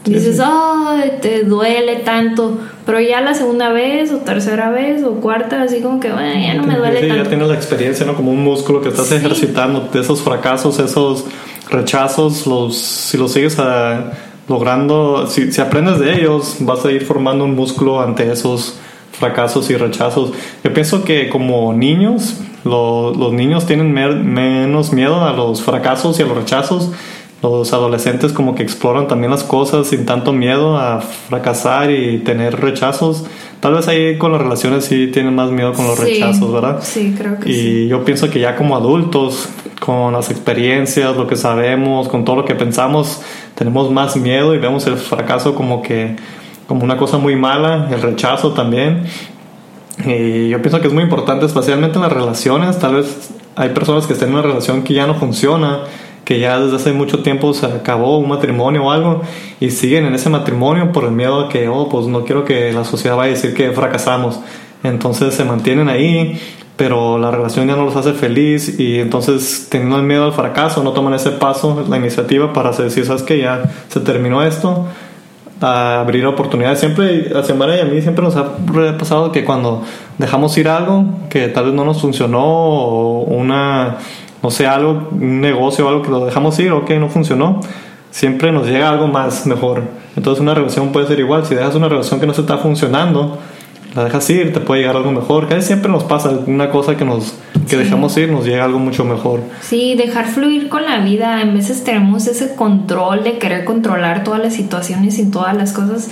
dices, 0.05 0.39
ay, 0.43 1.13
te 1.21 1.43
duele 1.43 1.97
tanto, 1.97 2.59
pero 2.85 2.99
ya 2.99 3.21
la 3.21 3.33
segunda 3.33 3.69
vez 3.71 4.11
o 4.11 4.17
tercera 4.17 4.69
vez 4.69 5.03
o 5.03 5.15
cuarta, 5.15 5.63
así 5.63 5.81
como 5.81 5.99
que, 5.99 6.11
bueno, 6.11 6.39
ya 6.39 6.53
no 6.53 6.63
me 6.63 6.77
duele 6.77 7.01
sí, 7.01 7.07
tanto. 7.07 7.23
Ya 7.23 7.29
tienes 7.29 7.47
la 7.47 7.55
experiencia, 7.55 8.05
¿no? 8.05 8.15
Como 8.15 8.31
un 8.31 8.43
músculo 8.43 8.81
que 8.81 8.89
estás 8.89 9.11
ejercitando, 9.11 9.89
de 9.91 9.99
esos 9.99 10.21
fracasos, 10.21 10.79
esos 10.79 11.25
rechazos, 11.69 12.45
los, 12.45 12.77
si 12.77 13.17
los 13.17 13.33
sigues 13.33 13.57
ah, 13.59 14.11
logrando, 14.47 15.27
si, 15.27 15.51
si 15.51 15.61
aprendes 15.61 15.99
de 15.99 16.13
ellos, 16.13 16.57
vas 16.59 16.85
a 16.85 16.91
ir 16.91 17.03
formando 17.03 17.43
un 17.45 17.55
músculo 17.55 18.01
ante 18.01 18.31
esos 18.31 18.77
fracasos 19.11 19.69
y 19.69 19.75
rechazos. 19.75 20.31
Yo 20.63 20.73
pienso 20.73 21.03
que 21.03 21.29
como 21.29 21.73
niños, 21.73 22.39
los 22.63 23.33
niños 23.33 23.65
tienen 23.65 23.93
menos 23.93 24.91
miedo 24.91 25.23
a 25.23 25.33
los 25.33 25.61
fracasos 25.61 26.19
y 26.19 26.23
a 26.23 26.25
los 26.25 26.37
rechazos 26.37 26.91
los 27.41 27.73
adolescentes 27.73 28.33
como 28.33 28.55
que 28.55 28.63
exploran 28.63 29.07
también 29.07 29.31
las 29.31 29.43
cosas 29.43 29.87
sin 29.87 30.05
tanto 30.05 30.33
miedo 30.33 30.77
a 30.77 31.01
fracasar 31.01 31.91
y 31.91 32.19
tener 32.19 32.59
rechazos. 32.59 33.25
Tal 33.59 33.73
vez 33.73 33.87
ahí 33.87 34.17
con 34.17 34.31
las 34.31 34.41
relaciones 34.41 34.85
sí 34.85 35.07
tienen 35.07 35.35
más 35.35 35.51
miedo 35.51 35.73
con 35.73 35.85
los 35.85 35.99
rechazos, 35.99 36.51
¿verdad? 36.51 36.79
Sí, 36.81 37.13
creo 37.17 37.39
que 37.39 37.49
y 37.49 37.53
sí. 37.53 37.67
Y 37.67 37.87
yo 37.87 38.03
pienso 38.03 38.29
que 38.29 38.39
ya 38.39 38.55
como 38.55 38.75
adultos, 38.75 39.49
con 39.79 40.13
las 40.13 40.31
experiencias, 40.31 41.15
lo 41.15 41.27
que 41.27 41.35
sabemos, 41.35 42.07
con 42.07 42.25
todo 42.25 42.37
lo 42.37 42.45
que 42.45 42.55
pensamos, 42.55 43.21
tenemos 43.55 43.91
más 43.91 44.15
miedo 44.15 44.55
y 44.55 44.57
vemos 44.57 44.87
el 44.87 44.97
fracaso 44.97 45.55
como 45.55 45.81
que 45.81 46.15
como 46.67 46.83
una 46.83 46.97
cosa 46.97 47.17
muy 47.17 47.35
mala, 47.35 47.89
el 47.91 48.01
rechazo 48.01 48.53
también. 48.53 49.03
Y 50.05 50.49
yo 50.49 50.61
pienso 50.61 50.81
que 50.81 50.87
es 50.87 50.93
muy 50.93 51.03
importante, 51.03 51.45
especialmente 51.45 51.97
en 51.97 52.01
las 52.03 52.11
relaciones. 52.11 52.79
Tal 52.79 52.95
vez 52.95 53.31
hay 53.55 53.69
personas 53.69 54.07
que 54.07 54.13
estén 54.13 54.29
en 54.29 54.35
una 54.35 54.43
relación 54.43 54.83
que 54.83 54.93
ya 54.93 55.07
no 55.07 55.15
funciona, 55.15 55.81
que 56.25 56.39
ya 56.39 56.59
desde 56.59 56.75
hace 56.75 56.91
mucho 56.91 57.19
tiempo 57.19 57.53
se 57.53 57.67
acabó 57.67 58.17
un 58.17 58.27
matrimonio 58.27 58.85
o 58.85 58.91
algo 58.91 59.21
y 59.59 59.69
siguen 59.69 60.05
en 60.05 60.15
ese 60.15 60.29
matrimonio 60.29 60.91
por 60.91 61.05
el 61.05 61.11
miedo 61.11 61.45
a 61.45 61.49
que, 61.49 61.69
oh, 61.69 61.87
pues 61.87 62.07
no 62.07 62.25
quiero 62.25 62.43
que 62.43 62.73
la 62.73 62.83
sociedad 62.83 63.15
vaya 63.15 63.31
a 63.31 63.35
decir 63.35 63.53
que 63.53 63.71
fracasamos. 63.71 64.39
Entonces 64.83 65.35
se 65.35 65.45
mantienen 65.45 65.87
ahí, 65.87 66.41
pero 66.75 67.19
la 67.19 67.31
relación 67.31 67.67
ya 67.67 67.75
no 67.75 67.85
los 67.85 67.95
hace 67.95 68.13
feliz 68.13 68.79
y 68.79 68.99
entonces 68.99 69.67
teniendo 69.69 69.97
el 69.97 70.03
miedo 70.03 70.25
al 70.25 70.33
fracaso 70.33 70.83
no 70.83 70.91
toman 70.91 71.13
ese 71.13 71.29
paso, 71.29 71.85
la 71.87 71.97
iniciativa 71.97 72.51
para 72.51 72.71
decir, 72.71 73.05
sabes 73.05 73.21
que 73.21 73.37
ya 73.37 73.71
se 73.87 73.99
terminó 73.99 74.41
esto, 74.43 74.87
a 75.61 76.01
abrir 76.01 76.25
oportunidades. 76.25 76.79
Siempre, 76.79 77.31
a 77.35 77.43
Semana 77.43 77.77
y 77.77 77.79
a 77.79 77.85
mí 77.85 78.01
siempre 78.01 78.23
nos 78.23 78.35
ha 78.35 78.57
pasado 78.97 79.31
que 79.31 79.45
cuando 79.45 79.83
dejamos 80.17 80.57
ir 80.57 80.67
algo 80.67 81.05
que 81.29 81.47
tal 81.47 81.65
vez 81.65 81.73
no 81.73 81.85
nos 81.85 82.01
funcionó 82.01 82.43
o 82.43 83.19
una, 83.21 83.97
no 84.45 84.51
sé, 84.51 84.67
algo, 84.67 85.07
un 85.09 85.41
negocio 85.41 85.87
o 85.87 85.89
algo 85.89 86.03
que 86.03 86.11
lo 86.11 86.23
dejamos 86.23 86.59
ir 86.59 86.71
o 86.71 86.85
que 86.85 86.99
no 86.99 87.09
funcionó, 87.09 87.61
siempre 88.11 88.51
nos 88.51 88.67
llega 88.67 88.91
algo 88.91 89.07
más 89.07 89.47
mejor. 89.47 89.81
Entonces 90.15 90.39
una 90.39 90.53
relación 90.53 90.91
puede 90.91 91.07
ser 91.07 91.19
igual. 91.19 91.47
Si 91.47 91.55
dejas 91.55 91.73
una 91.73 91.89
relación 91.89 92.19
que 92.19 92.27
no 92.27 92.33
se 92.35 92.41
está 92.41 92.59
funcionando, 92.59 93.39
la 93.95 94.03
dejas 94.03 94.29
ir, 94.29 94.53
te 94.53 94.59
puede 94.59 94.81
llegar 94.81 94.97
algo 94.97 95.11
mejor. 95.11 95.47
Casi 95.47 95.65
siempre 95.65 95.91
nos 95.91 96.03
pasa 96.03 96.29
una 96.45 96.69
cosa 96.69 96.95
que 96.95 97.03
nos 97.03 97.33
que 97.63 97.71
sí. 97.71 97.77
dejamos 97.77 98.15
ir, 98.17 98.29
nos 98.29 98.45
llega 98.45 98.63
algo 98.65 98.77
mucho 98.77 99.03
mejor. 99.03 99.39
Sí, 99.61 99.95
dejar 99.95 100.27
fluir 100.27 100.69
con 100.69 100.83
la 100.83 100.99
vida. 100.99 101.41
En 101.41 101.55
veces 101.55 101.83
tenemos 101.83 102.27
ese 102.27 102.53
control 102.53 103.23
de 103.23 103.39
querer 103.39 103.65
controlar 103.65 104.23
todas 104.23 104.39
las 104.39 104.53
situaciones 104.53 105.17
y 105.17 105.31
todas 105.31 105.57
las 105.57 105.73
cosas. 105.73 106.11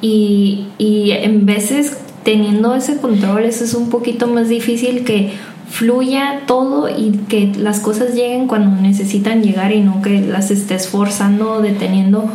Y, 0.00 0.68
y 0.78 1.10
en 1.10 1.44
veces 1.44 1.98
teniendo 2.22 2.74
ese 2.74 2.96
control, 2.96 3.44
eso 3.44 3.62
es 3.64 3.74
un 3.74 3.90
poquito 3.90 4.26
más 4.26 4.48
difícil 4.48 5.04
que 5.04 5.34
fluya 5.68 6.42
todo 6.46 6.88
y 6.88 7.12
que 7.28 7.52
las 7.56 7.80
cosas 7.80 8.14
lleguen 8.14 8.46
cuando 8.46 8.80
necesitan 8.80 9.42
llegar 9.42 9.72
y 9.72 9.80
no 9.80 10.02
que 10.02 10.20
las 10.20 10.50
estés 10.50 10.88
forzando 10.88 11.54
o 11.54 11.62
deteniendo 11.62 12.30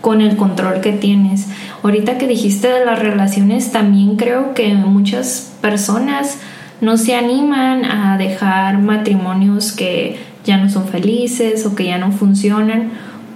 con 0.00 0.20
el 0.20 0.36
control 0.36 0.80
que 0.80 0.92
tienes. 0.92 1.46
Ahorita 1.82 2.18
que 2.18 2.28
dijiste 2.28 2.68
de 2.68 2.84
las 2.84 2.98
relaciones, 2.98 3.72
también 3.72 4.16
creo 4.16 4.54
que 4.54 4.74
muchas 4.74 5.52
personas 5.60 6.38
no 6.80 6.96
se 6.96 7.14
animan 7.14 7.84
a 7.84 8.18
dejar 8.18 8.78
matrimonios 8.78 9.72
que 9.72 10.18
ya 10.44 10.58
no 10.58 10.68
son 10.68 10.86
felices 10.88 11.64
o 11.66 11.74
que 11.74 11.86
ya 11.86 11.98
no 11.98 12.12
funcionan 12.12 12.90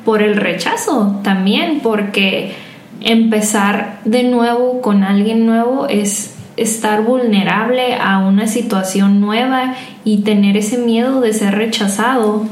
por 0.04 0.22
el 0.22 0.36
rechazo 0.36 1.20
también, 1.22 1.80
porque 1.82 2.52
empezar 3.00 4.00
de 4.04 4.24
nuevo 4.24 4.80
con 4.80 5.04
alguien 5.04 5.46
nuevo 5.46 5.86
es 5.88 6.36
estar 6.56 7.02
vulnerable 7.02 7.94
a 7.94 8.18
una 8.18 8.46
situación 8.46 9.20
nueva 9.20 9.74
y 10.04 10.18
tener 10.18 10.56
ese 10.56 10.78
miedo 10.78 11.20
de 11.20 11.32
ser 11.32 11.54
rechazado 11.54 12.46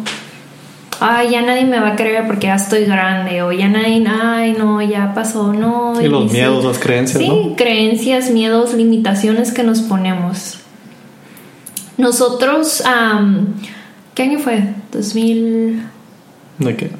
ay, 1.00 1.31
ya 1.31 1.43
nadie 1.43 1.64
me 1.64 1.78
va 1.78 1.88
a 1.88 1.97
creer 1.97 2.26
porque 2.26 2.49
ya 2.49 2.57
estoy 2.57 2.85
grande, 2.85 3.43
o 3.43 3.52
ya 3.52 3.69
nadie, 3.69 4.05
ay, 4.07 4.55
no, 4.59 4.83
ya 4.83 5.14
pasó, 5.14 5.52
no. 5.52 6.00
Y, 6.00 6.07
y 6.07 6.09
los 6.09 6.33
miedos, 6.33 6.61
sí. 6.62 6.69
las 6.69 6.78
creencias, 6.78 7.23
sí, 7.23 7.28
¿no? 7.28 7.57
creencias, 7.57 8.31
miedos, 8.31 8.75
limitaciones 8.75 9.52
que 9.52 9.62
nos 9.62 9.81
ponemos. 9.81 10.59
Nosotros, 11.97 12.83
um, 12.87 13.47
¿qué 14.14 14.23
año 14.23 14.38
fue? 14.38 14.62
2000. 14.93 15.83
¿De 16.59 16.76
qué? 16.76 16.90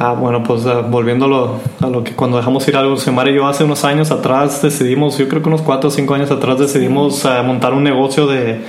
Ah, 0.00 0.12
bueno, 0.12 0.44
pues 0.44 0.64
uh, 0.64 0.84
volviendo 0.88 1.24
a 1.24 1.28
lo, 1.28 1.60
a 1.80 1.88
lo, 1.88 2.04
que 2.04 2.14
cuando 2.14 2.36
dejamos 2.36 2.66
ir 2.68 2.76
algo, 2.76 2.96
Semar 2.96 3.26
y 3.28 3.34
yo 3.34 3.48
hace 3.48 3.64
unos 3.64 3.84
años 3.84 4.12
atrás 4.12 4.62
decidimos, 4.62 5.18
yo 5.18 5.28
creo 5.28 5.42
que 5.42 5.48
unos 5.48 5.62
4 5.62 5.88
o 5.88 5.90
5 5.90 6.14
años 6.14 6.30
atrás 6.30 6.60
decidimos 6.60 7.24
uh, 7.24 7.42
montar 7.44 7.74
un 7.74 7.82
negocio 7.82 8.28
de, 8.28 8.60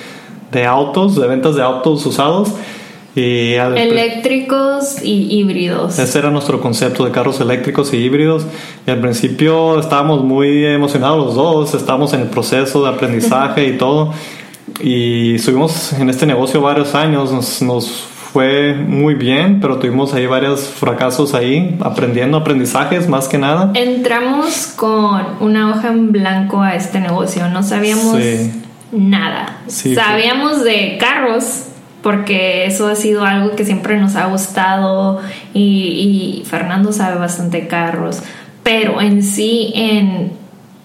de 0.51 0.65
autos, 0.65 1.15
de 1.15 1.27
ventas 1.27 1.55
de 1.55 1.61
autos 1.61 2.03
usados. 2.07 2.49
Y 3.15 3.53
eléctricos 3.53 5.03
y 5.03 5.39
híbridos. 5.39 5.99
Ese 5.99 6.19
era 6.19 6.31
nuestro 6.31 6.61
concepto 6.61 7.05
de 7.05 7.11
carros 7.11 7.39
eléctricos 7.41 7.93
y 7.93 7.97
híbridos. 7.97 8.45
Y 8.87 8.91
al 8.91 8.99
principio 8.99 9.79
estábamos 9.79 10.23
muy 10.23 10.65
emocionados 10.65 11.25
los 11.25 11.35
dos, 11.35 11.73
estábamos 11.73 12.13
en 12.13 12.21
el 12.21 12.27
proceso 12.27 12.83
de 12.83 12.89
aprendizaje 12.89 13.67
y 13.67 13.77
todo. 13.77 14.13
Y 14.81 15.35
estuvimos 15.35 15.93
en 15.93 16.09
este 16.09 16.25
negocio 16.25 16.61
varios 16.61 16.95
años, 16.95 17.31
nos, 17.31 17.61
nos 17.61 18.07
fue 18.31 18.75
muy 18.75 19.15
bien, 19.15 19.59
pero 19.59 19.79
tuvimos 19.79 20.13
ahí 20.13 20.27
varios 20.27 20.67
fracasos 20.67 21.33
ahí, 21.33 21.77
aprendiendo 21.81 22.37
aprendizajes 22.37 23.07
más 23.07 23.27
que 23.27 23.39
nada. 23.39 23.71
Entramos 23.73 24.73
con 24.75 25.25
una 25.39 25.71
hoja 25.71 25.89
en 25.89 26.11
blanco 26.11 26.61
a 26.61 26.75
este 26.75 26.99
negocio, 26.99 27.47
no 27.49 27.63
sabíamos 27.63 28.17
sí. 28.17 28.51
nada. 28.91 29.57
Sí, 29.67 29.95
sabíamos 29.95 30.63
de 30.63 30.97
carros, 30.99 31.65
porque 32.03 32.65
eso 32.65 32.87
ha 32.87 32.95
sido 32.95 33.25
algo 33.25 33.55
que 33.55 33.65
siempre 33.65 33.99
nos 33.99 34.15
ha 34.15 34.27
gustado 34.27 35.21
y, 35.53 36.41
y 36.41 36.45
Fernando 36.45 36.93
sabe 36.93 37.17
bastante 37.17 37.67
carros, 37.67 38.21
pero 38.63 39.01
en 39.01 39.23
sí, 39.23 39.71
en 39.73 40.31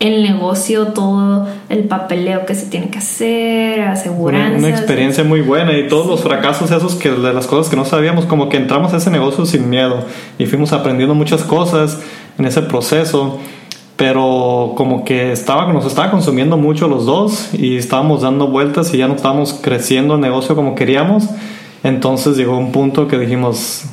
el 0.01 0.23
negocio, 0.23 0.89
todo 0.89 1.47
el 1.69 1.85
papeleo 1.85 2.47
que 2.47 2.55
se 2.55 2.67
tiene 2.67 2.91
que 2.91 2.99
hacer, 2.99 3.81
aseguranzas. 3.83 4.59
Una, 4.59 4.69
experiencia 4.71 5.25
muy 5.25 5.41
buena 5.41 5.77
y 5.79 5.89
todos 5.89 6.07
los 6.07 6.23
fracasos 6.23 6.71
esos 6.71 6.95
que 6.97 7.11
de 7.11 7.33
las 7.33 7.47
cosas 7.47 7.71
que 7.71 7.77
no 7.77 7.85
sabíamos, 7.85 8.27
como 8.27 8.49
que 8.49 8.57
entramos 8.57 8.93
a 8.93 8.99
ese 8.99 9.11
negocio 9.11 9.47
sin 9.47 9.71
miedo 9.71 10.05
y 10.39 10.47
fuimos 10.47 10.73
aprendiendo 10.73 11.15
muchas 11.15 11.43
cosas 11.43 12.01
en 12.39 12.45
ese 12.47 12.63
proceso 12.63 13.39
pero 13.97 14.75
como 14.77 15.05
que 15.05 15.31
estaba, 15.31 15.73
nos 15.73 15.87
estaba 15.87 16.11
consumiendo 16.11 16.57
mucho 16.57 16.89
los 16.89 17.07
dos 17.07 17.55
y 17.55 17.77
estábamos 17.77 18.23
dando 18.23 18.49
vueltas 18.49 18.93
y 18.93 18.99
ya 18.99 19.07
no 19.07 19.15
estábamos 19.15 19.55
creciendo 19.55 20.17
el 20.17 20.21
negocio 20.21 20.57
como 20.57 20.75
queríamos. 20.75 21.29
Entonces 21.85 22.37
llegó 22.37 22.59
un 22.59 22.73
punto 22.73 23.07
que 23.07 23.19
dijimos, 23.19 23.85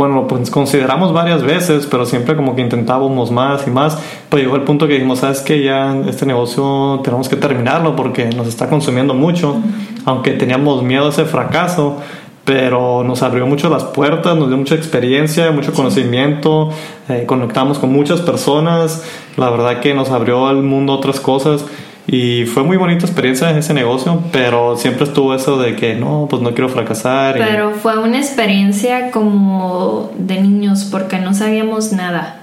bueno, 0.00 0.26
pues 0.26 0.50
consideramos 0.50 1.12
varias 1.12 1.42
veces, 1.42 1.84
pero 1.84 2.06
siempre 2.06 2.34
como 2.34 2.56
que 2.56 2.62
intentábamos 2.62 3.30
más 3.30 3.66
y 3.66 3.70
más. 3.70 3.98
Pero 4.30 4.42
llegó 4.42 4.56
el 4.56 4.62
punto 4.62 4.88
que 4.88 4.94
dijimos, 4.94 5.18
sabes 5.18 5.42
que 5.42 5.62
ya 5.62 5.94
este 6.08 6.24
negocio 6.24 7.02
tenemos 7.04 7.28
que 7.28 7.36
terminarlo 7.36 7.96
porque 7.96 8.24
nos 8.30 8.46
está 8.46 8.70
consumiendo 8.70 9.12
mucho, 9.12 9.60
aunque 10.06 10.30
teníamos 10.30 10.82
miedo 10.82 11.04
a 11.04 11.10
ese 11.10 11.26
fracaso 11.26 11.98
pero 12.42 13.04
nos 13.04 13.22
abrió 13.22 13.46
mucho 13.46 13.68
las 13.68 13.84
puertas, 13.84 14.34
nos 14.36 14.48
dio 14.48 14.56
mucha 14.56 14.74
experiencia, 14.74 15.52
mucho 15.52 15.72
conocimiento, 15.74 16.70
eh, 17.08 17.24
conectamos 17.26 17.78
con 17.78 17.92
muchas 17.92 18.22
personas, 18.22 19.04
la 19.36 19.50
verdad 19.50 19.80
que 19.80 19.92
nos 19.94 20.10
abrió 20.10 20.48
al 20.48 20.62
mundo 20.62 20.94
otras 20.94 21.20
cosas 21.20 21.66
y 22.12 22.44
fue 22.46 22.64
muy 22.64 22.76
bonita 22.76 23.06
experiencia 23.06 23.50
en 23.50 23.58
ese 23.58 23.72
negocio, 23.72 24.20
pero 24.32 24.76
siempre 24.76 25.04
estuvo 25.04 25.32
eso 25.32 25.58
de 25.58 25.76
que 25.76 25.94
no, 25.94 26.26
pues 26.28 26.42
no 26.42 26.54
quiero 26.54 26.68
fracasar. 26.68 27.36
Y... 27.36 27.40
Pero 27.40 27.70
fue 27.70 28.00
una 28.00 28.18
experiencia 28.18 29.12
como 29.12 30.10
de 30.18 30.40
niños 30.40 30.88
porque 30.90 31.20
no 31.20 31.34
sabíamos 31.34 31.92
nada. 31.92 32.40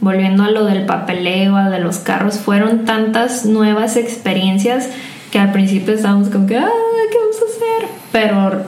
Volviendo 0.00 0.42
a 0.42 0.50
lo 0.50 0.64
del 0.64 0.86
papeleo, 0.86 1.56
a 1.56 1.68
de 1.68 1.80
los 1.80 1.98
carros, 1.98 2.38
fueron 2.38 2.86
tantas 2.86 3.44
nuevas 3.44 3.98
experiencias 3.98 4.88
que 5.30 5.38
al 5.38 5.52
principio 5.52 5.92
estábamos 5.92 6.30
como 6.30 6.46
que, 6.46 6.56
ah, 6.56 6.70
¿qué 7.10 7.18
vamos 7.18 7.36
a 7.36 7.44
hacer? 7.44 7.88
Pero 8.12 8.62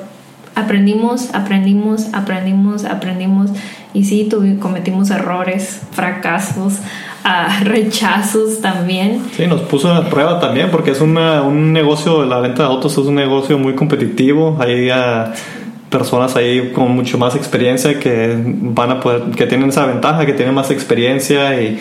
aprendimos, 0.55 1.35
aprendimos, 1.35 2.09
aprendimos, 2.13 2.85
aprendimos 2.85 3.51
y 3.95 4.05
sí, 4.05 4.29
tuvimos, 4.29 4.61
cometimos 4.61 5.11
errores, 5.11 5.81
fracasos, 5.93 6.75
uh, 7.25 7.65
rechazos 7.65 8.61
también. 8.61 9.23
Sí, 9.37 9.47
nos 9.47 9.63
puso 9.63 9.93
a 9.93 10.05
prueba 10.09 10.41
también 10.41 10.71
porque 10.71 10.91
es 10.91 11.01
una, 11.01 11.43
un 11.43 11.73
negocio, 11.73 12.25
la 12.25 12.39
venta 12.41 12.63
de 12.63 12.69
autos 12.69 12.93
es 12.93 12.99
un 12.99 13.15
negocio 13.15 13.59
muy 13.59 13.75
competitivo, 13.75 14.57
hay 14.61 14.91
uh, 14.91 15.33
personas 15.91 16.37
ahí 16.37 16.73
con 16.73 16.91
mucho 16.93 17.19
más 17.19 17.35
experiencia 17.35 17.99
que 17.99 18.35
van 18.37 18.91
a 18.91 19.01
poder, 19.01 19.23
que 19.37 19.47
tienen 19.47 19.69
esa 19.69 19.87
ventaja, 19.87 20.27
que 20.27 20.33
tienen 20.33 20.55
más 20.55 20.71
experiencia 20.71 21.61
y 21.61 21.79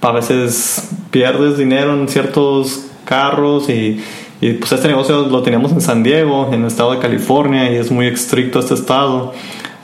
a 0.00 0.12
veces 0.12 0.90
pierdes 1.10 1.58
dinero 1.58 1.94
en 1.94 2.08
ciertos 2.08 2.86
carros 3.04 3.68
y 3.68 4.00
y 4.40 4.52
pues 4.52 4.70
este 4.70 4.86
negocio 4.86 5.26
lo 5.26 5.42
teníamos 5.42 5.72
en 5.72 5.80
San 5.80 6.02
Diego, 6.02 6.48
en 6.52 6.60
el 6.60 6.68
estado 6.68 6.92
de 6.92 6.98
California, 6.98 7.72
y 7.72 7.76
es 7.76 7.90
muy 7.90 8.06
estricto 8.06 8.60
este 8.60 8.74
estado. 8.74 9.32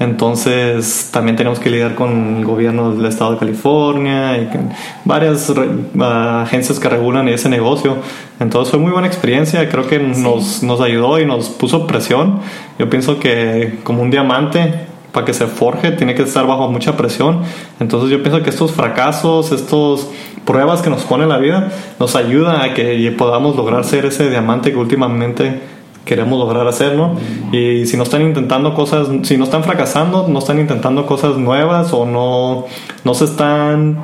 Entonces 0.01 1.11
también 1.13 1.37
tenemos 1.37 1.61
que 1.61 1.71
lidiar 1.71 1.95
con 1.95 2.39
el 2.39 2.45
gobierno 2.45 2.93
del 2.93 3.07
estado 3.07 3.33
de 3.33 3.39
California 3.39 4.37
y 4.39 4.47
con 4.47 4.71
varias 5.05 5.49
uh, 5.51 6.03
agencias 6.03 6.81
que 6.81 6.89
regulan 6.89 7.29
ese 7.29 7.49
negocio. 7.49 7.97
Entonces 8.41 8.71
fue 8.71 8.81
muy 8.81 8.91
buena 8.91 9.07
experiencia, 9.07 9.69
creo 9.69 9.87
que 9.87 9.99
sí. 9.99 10.21
nos, 10.21 10.63
nos 10.63 10.81
ayudó 10.81 11.21
y 11.21 11.27
nos 11.27 11.49
puso 11.49 11.87
presión. 11.87 12.41
Yo 12.79 12.91
pienso 12.91 13.21
que 13.21 13.79
como 13.85 14.03
un 14.03 14.11
diamante 14.11 14.87
para 15.13 15.25
que 15.25 15.33
se 15.33 15.47
forje, 15.47 15.93
tiene 15.93 16.17
que 16.17 16.23
estar 16.23 16.45
bajo 16.45 16.69
mucha 16.69 16.97
presión. 16.97 17.43
Entonces 17.79 18.11
yo 18.11 18.21
pienso 18.21 18.43
que 18.43 18.51
estos 18.51 18.73
fracasos, 18.73 19.53
estos 19.53 20.09
pruebas 20.45 20.83
que 20.83 20.91
nos 20.91 21.05
pone 21.05 21.25
la 21.25 21.39
vida, 21.39 21.71
nos 22.01 22.17
ayudan 22.17 22.61
a 22.61 22.75
que 22.75 23.15
podamos 23.17 23.55
lograr 23.55 23.85
ser 23.85 24.07
ese 24.07 24.29
diamante 24.29 24.73
que 24.73 24.77
últimamente 24.77 25.61
queremos 26.05 26.39
lograr 26.39 26.67
hacer, 26.67 26.95
¿no? 26.95 27.17
Y 27.53 27.87
si 27.87 27.97
no 27.97 28.03
están 28.03 28.23
intentando 28.23 28.75
cosas, 28.75 29.09
si 29.23 29.37
no 29.37 29.45
están 29.45 29.65
fracasando, 29.65 30.29
no 30.29 30.39
están 30.39 30.59
intentando 30.59 31.07
cosas 31.07 31.37
nuevas 31.37 31.93
o 31.93 32.05
no, 32.07 32.67
no 33.05 33.15
se 33.15 33.25
están 33.25 33.99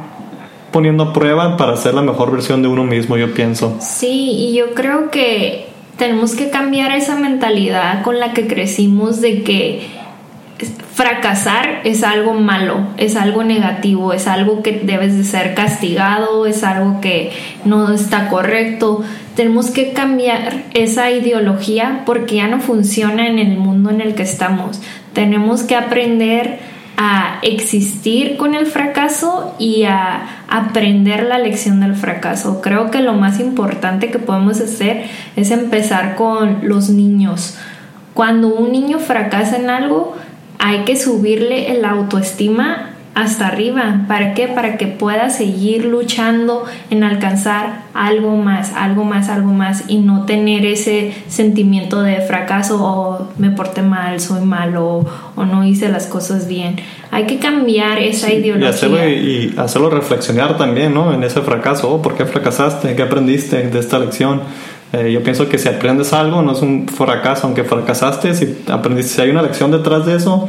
poniendo 0.70 1.04
a 1.04 1.12
prueba 1.12 1.56
para 1.56 1.76
ser 1.76 1.94
la 1.94 2.02
mejor 2.02 2.32
versión 2.32 2.62
de 2.62 2.68
uno 2.68 2.84
mismo, 2.84 3.16
yo 3.16 3.34
pienso. 3.34 3.76
Sí, 3.80 4.30
y 4.32 4.54
yo 4.54 4.74
creo 4.74 5.10
que 5.10 5.68
tenemos 5.96 6.34
que 6.34 6.50
cambiar 6.50 6.92
esa 6.92 7.16
mentalidad 7.16 8.02
con 8.02 8.18
la 8.18 8.32
que 8.32 8.46
crecimos 8.46 9.20
de 9.20 9.42
que 9.42 10.00
fracasar 10.94 11.80
es 11.84 12.02
algo 12.02 12.34
malo, 12.34 12.80
es 12.98 13.16
algo 13.16 13.42
negativo, 13.42 14.12
es 14.12 14.26
algo 14.26 14.62
que 14.62 14.80
debes 14.84 15.16
de 15.16 15.24
ser 15.24 15.54
castigado, 15.54 16.46
es 16.46 16.62
algo 16.62 17.00
que 17.00 17.32
no 17.64 17.92
está 17.92 18.28
correcto. 18.28 19.02
Tenemos 19.40 19.70
que 19.70 19.94
cambiar 19.94 20.64
esa 20.74 21.10
ideología 21.10 22.02
porque 22.04 22.34
ya 22.34 22.46
no 22.46 22.60
funciona 22.60 23.26
en 23.26 23.38
el 23.38 23.56
mundo 23.56 23.88
en 23.88 24.02
el 24.02 24.14
que 24.14 24.22
estamos. 24.22 24.82
Tenemos 25.14 25.62
que 25.62 25.76
aprender 25.76 26.58
a 26.98 27.38
existir 27.40 28.36
con 28.36 28.54
el 28.54 28.66
fracaso 28.66 29.54
y 29.58 29.84
a 29.84 30.44
aprender 30.46 31.22
la 31.22 31.38
lección 31.38 31.80
del 31.80 31.94
fracaso. 31.94 32.60
Creo 32.60 32.90
que 32.90 33.00
lo 33.00 33.14
más 33.14 33.40
importante 33.40 34.10
que 34.10 34.18
podemos 34.18 34.60
hacer 34.60 35.06
es 35.36 35.50
empezar 35.50 36.16
con 36.16 36.68
los 36.68 36.90
niños. 36.90 37.56
Cuando 38.12 38.48
un 38.48 38.72
niño 38.72 38.98
fracasa 38.98 39.56
en 39.56 39.70
algo, 39.70 40.18
hay 40.58 40.80
que 40.80 40.96
subirle 40.96 41.72
el 41.72 41.86
autoestima 41.86 42.89
hasta 43.14 43.48
arriba. 43.48 44.04
¿Para 44.06 44.34
qué? 44.34 44.48
Para 44.48 44.76
que 44.76 44.86
pueda 44.86 45.30
seguir 45.30 45.84
luchando 45.84 46.64
en 46.90 47.04
alcanzar 47.04 47.82
algo 47.92 48.36
más, 48.36 48.72
algo 48.74 49.04
más, 49.04 49.28
algo 49.28 49.52
más 49.52 49.84
y 49.88 49.98
no 49.98 50.24
tener 50.26 50.64
ese 50.64 51.12
sentimiento 51.28 52.02
de 52.02 52.20
fracaso 52.20 52.82
o 52.82 53.28
me 53.38 53.50
porté 53.50 53.82
mal, 53.82 54.20
soy 54.20 54.42
malo 54.42 55.04
o 55.34 55.44
no 55.44 55.64
hice 55.64 55.88
las 55.88 56.06
cosas 56.06 56.46
bien. 56.46 56.76
Hay 57.10 57.26
que 57.26 57.38
cambiar 57.38 57.98
esa 57.98 58.32
ideología. 58.32 58.68
Y 58.68 58.72
hacerlo, 58.72 59.08
y 59.08 59.54
hacerlo 59.56 59.90
reflexionar 59.90 60.56
también, 60.56 60.94
¿no? 60.94 61.12
En 61.12 61.24
ese 61.24 61.40
fracaso. 61.40 61.90
Oh, 61.90 62.00
¿Por 62.00 62.14
qué 62.14 62.24
fracasaste? 62.24 62.94
¿Qué 62.94 63.02
aprendiste 63.02 63.68
de 63.68 63.78
esta 63.78 63.98
lección? 63.98 64.42
Eh, 64.92 65.12
yo 65.12 65.22
pienso 65.22 65.48
que 65.48 65.56
si 65.56 65.68
aprendes 65.68 66.12
algo 66.12 66.42
no 66.42 66.52
es 66.52 66.62
un 66.62 66.88
fracaso, 66.88 67.46
aunque 67.46 67.62
fracasaste, 67.62 68.34
si 68.34 68.58
aprendiste, 68.68 69.14
si 69.14 69.20
hay 69.20 69.30
una 69.30 69.42
lección 69.42 69.70
detrás 69.70 70.04
de 70.04 70.16
eso, 70.16 70.48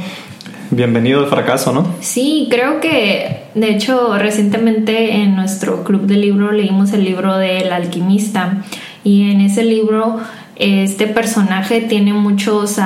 bienvenido 0.72 1.20
al 1.20 1.28
fracaso, 1.28 1.74
¿no? 1.74 1.86
Sí, 2.00 2.48
creo 2.50 2.80
que 2.80 3.44
de 3.54 3.70
hecho 3.70 4.18
recientemente 4.18 5.16
en 5.16 5.36
nuestro 5.36 5.84
club 5.84 6.04
de 6.04 6.16
libro 6.16 6.52
leímos 6.52 6.94
el 6.94 7.04
libro 7.04 7.38
del 7.38 7.72
alquimista 7.72 8.64
y 9.04 9.30
en 9.32 9.42
ese 9.42 9.64
libro 9.64 10.20
este 10.56 11.08
personaje 11.08 11.82
tiene 11.82 12.14
muchos, 12.14 12.78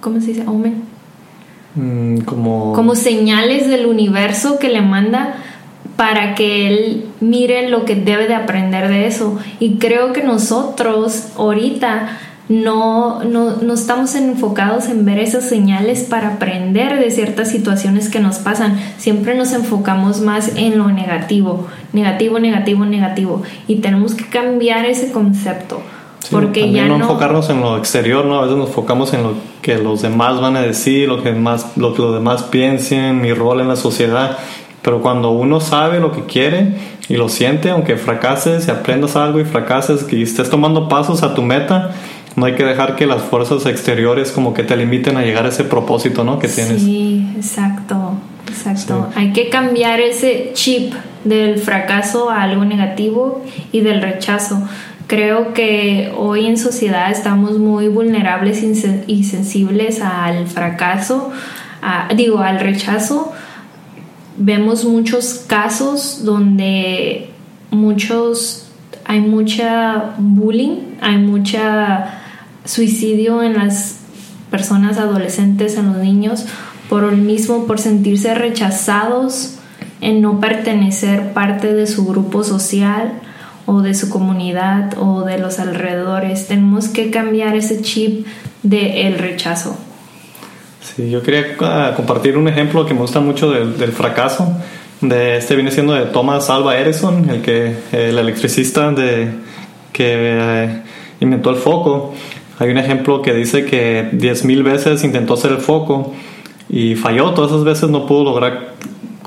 ¿cómo 0.00 0.20
se 0.20 0.26
dice? 0.26 0.44
Omen. 0.46 0.82
Mm, 1.76 2.18
como... 2.20 2.72
como 2.72 2.94
señales 2.94 3.68
del 3.68 3.86
universo 3.86 4.58
que 4.58 4.68
le 4.68 4.80
manda 4.80 5.36
para 5.96 6.34
que 6.34 6.68
él 6.68 7.06
mire 7.20 7.68
lo 7.68 7.84
que 7.84 7.94
debe 7.94 8.26
de 8.26 8.34
aprender 8.34 8.88
de 8.88 9.06
eso. 9.06 9.38
Y 9.60 9.76
creo 9.76 10.12
que 10.12 10.22
nosotros 10.22 11.28
ahorita 11.36 12.18
no, 12.48 13.24
no, 13.24 13.72
estamos 13.72 14.14
enfocados 14.14 14.88
en 14.88 15.06
ver 15.06 15.18
esas 15.18 15.48
señales 15.48 16.02
para 16.02 16.34
aprender 16.34 16.98
de 16.98 17.10
ciertas 17.10 17.50
situaciones 17.50 18.10
que 18.10 18.20
nos 18.20 18.36
pasan. 18.36 18.78
Siempre 18.98 19.34
nos 19.34 19.52
enfocamos 19.52 20.20
más 20.20 20.54
en 20.56 20.76
lo 20.76 20.88
negativo, 20.88 21.66
negativo, 21.94 22.38
negativo, 22.38 22.84
negativo. 22.84 23.42
Y 23.66 23.76
tenemos 23.76 24.14
que 24.14 24.26
cambiar 24.26 24.84
ese 24.84 25.10
concepto. 25.10 25.80
porque 26.30 26.70
ya 26.70 26.86
no, 26.86 26.96
enfocarnos 26.96 27.48
en 27.48 27.60
lo 27.60 27.78
exterior, 27.78 28.26
¿no? 28.26 28.38
A 28.38 28.42
veces 28.42 28.58
nos 28.58 28.68
enfocamos 28.68 29.14
en 29.14 29.22
lo 29.22 29.34
que 29.62 29.78
los 29.78 30.02
demás 30.02 30.38
van 30.38 30.56
a 30.56 30.60
decir, 30.60 31.08
lo 31.08 31.22
que, 31.22 31.32
más, 31.32 31.76
lo 31.76 31.94
que 31.94 32.02
los 32.02 32.12
demás 32.12 32.42
piensen, 32.42 33.22
mi 33.22 33.32
rol 33.32 33.62
en 33.62 33.68
la 33.68 33.76
sociedad. 33.76 34.36
Pero 34.82 35.00
cuando 35.00 35.30
uno 35.30 35.60
sabe 35.60 35.98
lo 35.98 36.12
que 36.12 36.24
quiere 36.24 36.74
y 37.08 37.16
lo 37.16 37.30
siente, 37.30 37.70
aunque 37.70 37.96
fracases 37.96 38.68
y 38.68 38.70
aprendas 38.70 39.16
algo 39.16 39.40
y 39.40 39.44
fracases, 39.44 40.04
que 40.04 40.20
estés 40.20 40.50
tomando 40.50 40.90
pasos 40.90 41.22
a 41.22 41.34
tu 41.34 41.40
meta, 41.40 41.94
no 42.36 42.46
hay 42.46 42.54
que 42.54 42.64
dejar 42.64 42.96
que 42.96 43.06
las 43.06 43.22
fuerzas 43.22 43.66
exteriores 43.66 44.32
como 44.32 44.54
que 44.54 44.64
te 44.64 44.76
limiten 44.76 45.16
a 45.16 45.22
llegar 45.22 45.46
a 45.46 45.50
ese 45.50 45.64
propósito, 45.64 46.24
¿no? 46.24 46.38
Que 46.38 46.48
tienes. 46.48 46.82
Sí, 46.82 47.32
exacto, 47.36 48.14
exacto. 48.48 49.08
Hay 49.14 49.32
que 49.32 49.48
cambiar 49.50 50.00
ese 50.00 50.50
chip 50.54 50.92
del 51.24 51.58
fracaso 51.58 52.30
a 52.30 52.42
algo 52.42 52.64
negativo 52.64 53.44
y 53.72 53.80
del 53.80 54.02
rechazo. 54.02 54.62
Creo 55.06 55.52
que 55.52 56.12
hoy 56.16 56.46
en 56.46 56.56
sociedad 56.56 57.10
estamos 57.10 57.58
muy 57.58 57.88
vulnerables 57.88 58.62
y 59.06 59.24
sensibles 59.24 60.00
al 60.00 60.46
fracaso, 60.46 61.30
digo, 62.16 62.38
al 62.38 62.58
rechazo 62.60 63.32
vemos 64.36 64.84
muchos 64.84 65.44
casos 65.46 66.24
donde 66.24 67.30
muchos 67.70 68.68
hay 69.04 69.20
mucha 69.20 70.14
bullying, 70.18 70.96
hay 71.00 71.18
mucha 71.18 72.22
suicidio 72.64 73.42
en 73.42 73.54
las 73.54 73.96
personas 74.50 74.98
adolescentes, 74.98 75.76
en 75.76 75.86
los 75.92 75.96
niños, 75.96 76.46
por 76.88 77.04
el 77.04 77.16
mismo, 77.16 77.66
por 77.66 77.78
sentirse 77.78 78.34
rechazados, 78.34 79.56
en 80.00 80.20
no 80.20 80.40
pertenecer 80.40 81.32
parte 81.32 81.72
de 81.72 81.86
su 81.86 82.06
grupo 82.06 82.44
social 82.44 83.20
o 83.66 83.80
de 83.80 83.94
su 83.94 84.10
comunidad 84.10 84.94
o 84.98 85.22
de 85.22 85.38
los 85.38 85.58
alrededores. 85.58 86.46
Tenemos 86.46 86.88
que 86.88 87.10
cambiar 87.10 87.56
ese 87.56 87.80
chip 87.80 88.26
del 88.62 88.86
el 88.86 89.18
rechazo. 89.18 89.78
Sí, 90.80 91.10
yo 91.10 91.22
quería 91.22 91.56
ah, 91.60 91.92
compartir 91.96 92.36
un 92.36 92.46
ejemplo 92.46 92.84
que 92.84 92.92
me 92.92 93.00
gusta 93.00 93.20
mucho 93.20 93.50
del, 93.50 93.78
del 93.78 93.92
fracaso. 93.92 94.52
De 95.00 95.38
este 95.38 95.54
viene 95.54 95.70
siendo 95.70 95.94
de 95.94 96.06
Thomas 96.06 96.50
Alva 96.50 96.78
Edison, 96.78 97.28
el 97.28 97.42
que 97.42 97.74
el 97.92 98.18
electricista 98.18 98.90
de, 98.92 99.30
que 99.92 100.14
eh, 100.16 100.82
inventó 101.20 101.50
el 101.50 101.56
foco. 101.56 102.14
Hay 102.58 102.70
un 102.70 102.78
ejemplo 102.78 103.22
que 103.22 103.34
dice 103.34 103.64
que 103.64 104.10
10.000 104.12 104.62
veces 104.62 105.04
intentó 105.04 105.34
hacer 105.34 105.52
el 105.52 105.58
foco 105.58 106.12
y 106.68 106.94
falló. 106.94 107.32
Todas 107.32 107.50
esas 107.50 107.64
veces 107.64 107.90
no 107.90 108.06
pudo 108.06 108.24
lograr 108.24 108.74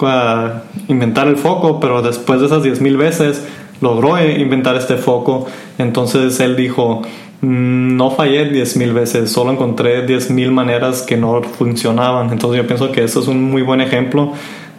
ah, 0.02 0.63
inventar 0.88 1.28
el 1.28 1.38
foco, 1.38 1.80
pero 1.80 2.02
después 2.02 2.40
de 2.40 2.48
esas 2.48 2.63
10.000 2.63 2.98
veces 2.98 3.46
logró 3.82 4.18
eh, 4.18 4.40
inventar 4.40 4.76
este 4.76 4.96
foco. 4.98 5.48
Entonces 5.78 6.40
él 6.40 6.56
dijo, 6.56 7.02
Mm, 7.42 7.96
no 7.96 8.10
fallé 8.10 8.52
10.000 8.52 8.94
veces, 8.94 9.32
solo 9.32 9.52
encontré 9.52 10.08
10.000 10.08 10.52
maneras 10.52 11.04
que 11.04 11.18
no 11.18 11.44
funcionaban. 11.44 12.32
Entonces 12.32 12.62
yo 12.62 12.68
pienso 12.68 12.92
que 12.92 13.04
eso 13.04 13.20
es 13.20 13.28
un 13.28 13.44
muy 13.44 13.62
buen 13.62 13.82
ejemplo. 13.82 14.34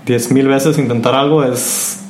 10.000 0.06 0.48
veces 0.48 0.78
intentar 0.78 1.14
algo 1.14 1.44
es, 1.44 2.04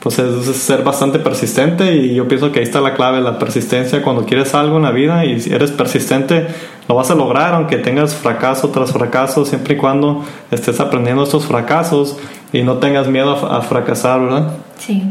pues 0.00 0.18
es, 0.18 0.56
ser 0.56 0.82
bastante 0.82 1.18
persistente 1.18 1.94
y 1.94 2.14
yo 2.14 2.26
pienso 2.26 2.50
que 2.50 2.60
ahí 2.60 2.64
está 2.64 2.80
la 2.80 2.94
clave, 2.94 3.20
la 3.20 3.38
persistencia. 3.38 4.02
Cuando 4.02 4.24
quieres 4.24 4.54
algo 4.54 4.78
en 4.78 4.82
la 4.82 4.90
vida 4.90 5.24
y 5.24 5.40
si 5.40 5.52
eres 5.52 5.70
persistente, 5.70 6.46
lo 6.88 6.94
vas 6.94 7.10
a 7.10 7.14
lograr 7.14 7.54
aunque 7.54 7.76
tengas 7.76 8.14
fracaso 8.14 8.70
tras 8.70 8.92
fracaso, 8.92 9.44
siempre 9.44 9.74
y 9.74 9.76
cuando 9.76 10.24
estés 10.50 10.80
aprendiendo 10.80 11.24
estos 11.24 11.46
fracasos 11.46 12.16
y 12.52 12.62
no 12.62 12.78
tengas 12.78 13.08
miedo 13.08 13.36
a, 13.46 13.58
a 13.58 13.62
fracasar, 13.62 14.20
¿verdad? 14.20 14.52
Sí, 14.78 15.02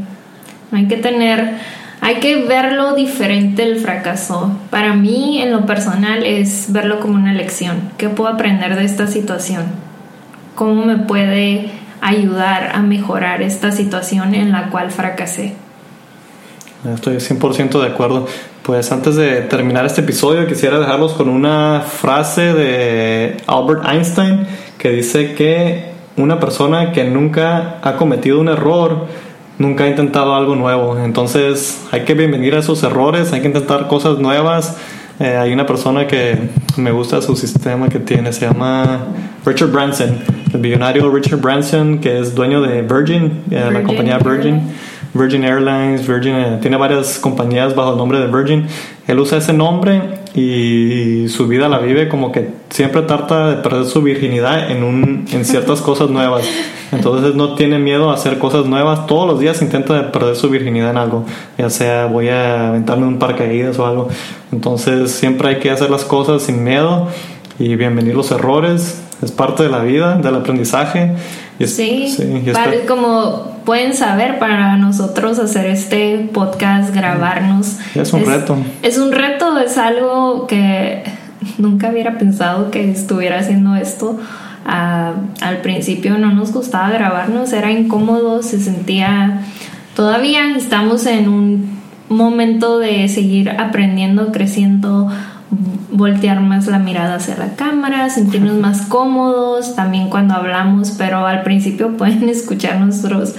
hay 0.71 0.87
que 0.87 0.97
tener 0.97 1.57
hay 2.01 2.15
que 2.15 2.45
verlo 2.45 2.95
diferente 2.95 3.63
el 3.63 3.77
fracaso. 3.79 4.51
Para 4.69 4.93
mí, 4.93 5.41
en 5.41 5.51
lo 5.51 5.65
personal, 5.65 6.25
es 6.25 6.71
verlo 6.71 6.99
como 6.99 7.15
una 7.15 7.33
lección. 7.33 7.91
¿Qué 7.97 8.07
puedo 8.07 8.29
aprender 8.29 8.75
de 8.75 8.85
esta 8.85 9.07
situación? 9.07 9.63
¿Cómo 10.55 10.85
me 10.85 10.97
puede 10.97 11.69
ayudar 12.01 12.71
a 12.73 12.81
mejorar 12.81 13.41
esta 13.41 13.71
situación 13.71 14.35
en 14.35 14.51
la 14.51 14.69
cual 14.69 14.91
fracasé? 14.91 15.53
Estoy 16.93 17.17
100% 17.17 17.81
de 17.81 17.87
acuerdo. 17.87 18.25
Pues 18.63 18.91
antes 18.91 19.15
de 19.15 19.41
terminar 19.41 19.85
este 19.85 20.01
episodio 20.01 20.47
quisiera 20.47 20.79
dejarlos 20.79 21.13
con 21.13 21.27
una 21.27 21.81
frase 21.81 22.53
de 22.53 23.37
Albert 23.47 23.85
Einstein 23.85 24.45
que 24.77 24.91
dice 24.91 25.33
que 25.33 25.91
una 26.15 26.39
persona 26.39 26.91
que 26.91 27.03
nunca 27.03 27.79
ha 27.81 27.95
cometido 27.95 28.39
un 28.39 28.49
error 28.49 29.07
nunca 29.59 29.85
he 29.85 29.89
intentado 29.89 30.33
algo 30.33 30.55
nuevo. 30.55 30.97
Entonces 30.97 31.85
hay 31.91 32.05
que 32.05 32.15
bienvenir 32.15 32.55
a 32.55 32.59
esos 32.59 32.81
errores, 32.83 33.31
hay 33.33 33.41
que 33.41 33.47
intentar 33.47 33.87
cosas 33.87 34.17
nuevas. 34.17 34.77
Eh, 35.19 35.35
hay 35.35 35.51
una 35.51 35.65
persona 35.65 36.07
que 36.07 36.49
me 36.77 36.91
gusta 36.91 37.21
su 37.21 37.35
sistema 37.35 37.89
que 37.89 37.99
tiene, 37.99 38.31
se 38.31 38.47
llama 38.47 39.05
Richard 39.49 39.71
Branson, 39.71 40.15
el 40.53 40.59
billonario 40.59 41.09
Richard 41.09 41.39
Branson, 41.39 41.97
que 41.97 42.19
es 42.19 42.35
dueño 42.35 42.61
de 42.61 42.83
Virgin, 42.83 43.45
eh, 43.49 43.67
la 43.73 43.81
compañía 43.81 44.19
Virgin. 44.19 44.61
Virgin 45.11 45.43
Airlines, 45.43 46.07
Virgin, 46.07 46.35
eh, 46.35 46.59
tiene 46.61 46.77
varias 46.77 47.17
compañías 47.17 47.73
bajo 47.75 47.93
el 47.93 47.97
nombre 47.97 48.19
de 48.19 48.27
Virgin. 48.27 48.67
Él 49.07 49.19
usa 49.19 49.39
ese 49.39 49.51
nombre 49.51 50.19
y 50.35 51.27
su 51.29 51.47
vida 51.47 51.67
la 51.67 51.79
vive 51.79 52.07
como 52.09 52.31
que 52.31 52.51
siempre 52.69 53.01
trata 53.01 53.49
de 53.49 53.55
perder 53.63 53.85
su 53.85 54.03
virginidad 54.03 54.69
en, 54.69 54.83
un, 54.83 55.25
en 55.31 55.45
ciertas 55.45 55.81
cosas 55.89 56.11
nuevas. 56.11 56.47
Entonces 56.91 57.33
no 57.33 57.55
tiene 57.55 57.79
miedo 57.79 58.11
a 58.11 58.13
hacer 58.13 58.37
cosas 58.37 58.67
nuevas. 58.67 59.07
Todos 59.07 59.27
los 59.27 59.39
días 59.39 59.63
intenta 59.63 60.11
perder 60.11 60.35
su 60.35 60.47
virginidad 60.51 60.91
en 60.91 60.97
algo. 60.97 61.25
Ya 61.57 61.71
sea 61.71 62.05
voy 62.05 62.29
a 62.29 62.67
aventarme 62.67 63.07
un 63.07 63.17
paracaídas 63.17 63.79
o 63.79 63.87
algo. 63.87 64.09
Entonces 64.51 65.09
siempre 65.09 65.49
hay 65.49 65.55
que 65.57 65.71
hacer 65.71 65.89
las 65.89 66.05
cosas 66.05 66.43
sin 66.43 66.63
miedo 66.63 67.07
y 67.57 67.75
bienvenir 67.75 68.13
los 68.13 68.29
errores. 68.29 69.08
Es 69.21 69.31
parte 69.31 69.63
de 69.63 69.69
la 69.69 69.83
vida, 69.83 70.17
del 70.17 70.35
aprendizaje. 70.35 71.15
sí, 71.65 72.15
como 72.87 73.59
pueden 73.65 73.93
saber, 73.93 74.39
para 74.39 74.77
nosotros 74.77 75.39
hacer 75.39 75.65
este 75.67 76.29
podcast, 76.33 76.93
grabarnos. 76.95 77.77
Es 77.95 78.13
un 78.13 78.25
reto. 78.25 78.57
Es 78.81 78.97
un 78.97 79.11
reto, 79.11 79.57
es 79.59 79.77
algo 79.77 80.47
que 80.47 81.03
nunca 81.57 81.89
hubiera 81.89 82.17
pensado 82.17 82.71
que 82.71 82.89
estuviera 82.89 83.39
haciendo 83.39 83.75
esto. 83.75 84.17
Ah, 84.65 85.13
al 85.41 85.57
principio 85.57 86.17
no 86.17 86.31
nos 86.31 86.53
gustaba 86.53 86.89
grabarnos, 86.91 87.53
era 87.53 87.71
incómodo, 87.71 88.43
se 88.43 88.59
sentía... 88.59 89.41
Todavía 89.95 90.55
estamos 90.55 91.05
en 91.05 91.27
un 91.27 91.79
momento 92.07 92.79
de 92.79 93.09
seguir 93.09 93.49
aprendiendo, 93.49 94.31
creciendo, 94.31 95.09
voltear 95.91 96.39
más 96.39 96.67
la 96.67 96.79
mirada 96.79 97.15
hacia 97.15 97.35
la 97.37 97.55
cámara, 97.55 98.09
sentirnos 98.09 98.55
más 98.55 98.83
cómodos 98.83 99.75
también 99.75 100.09
cuando 100.09 100.35
hablamos, 100.35 100.91
pero 100.97 101.25
al 101.25 101.43
principio 101.43 101.89
pueden 101.97 102.29
escuchar 102.29 102.79
nuestros 102.79 103.35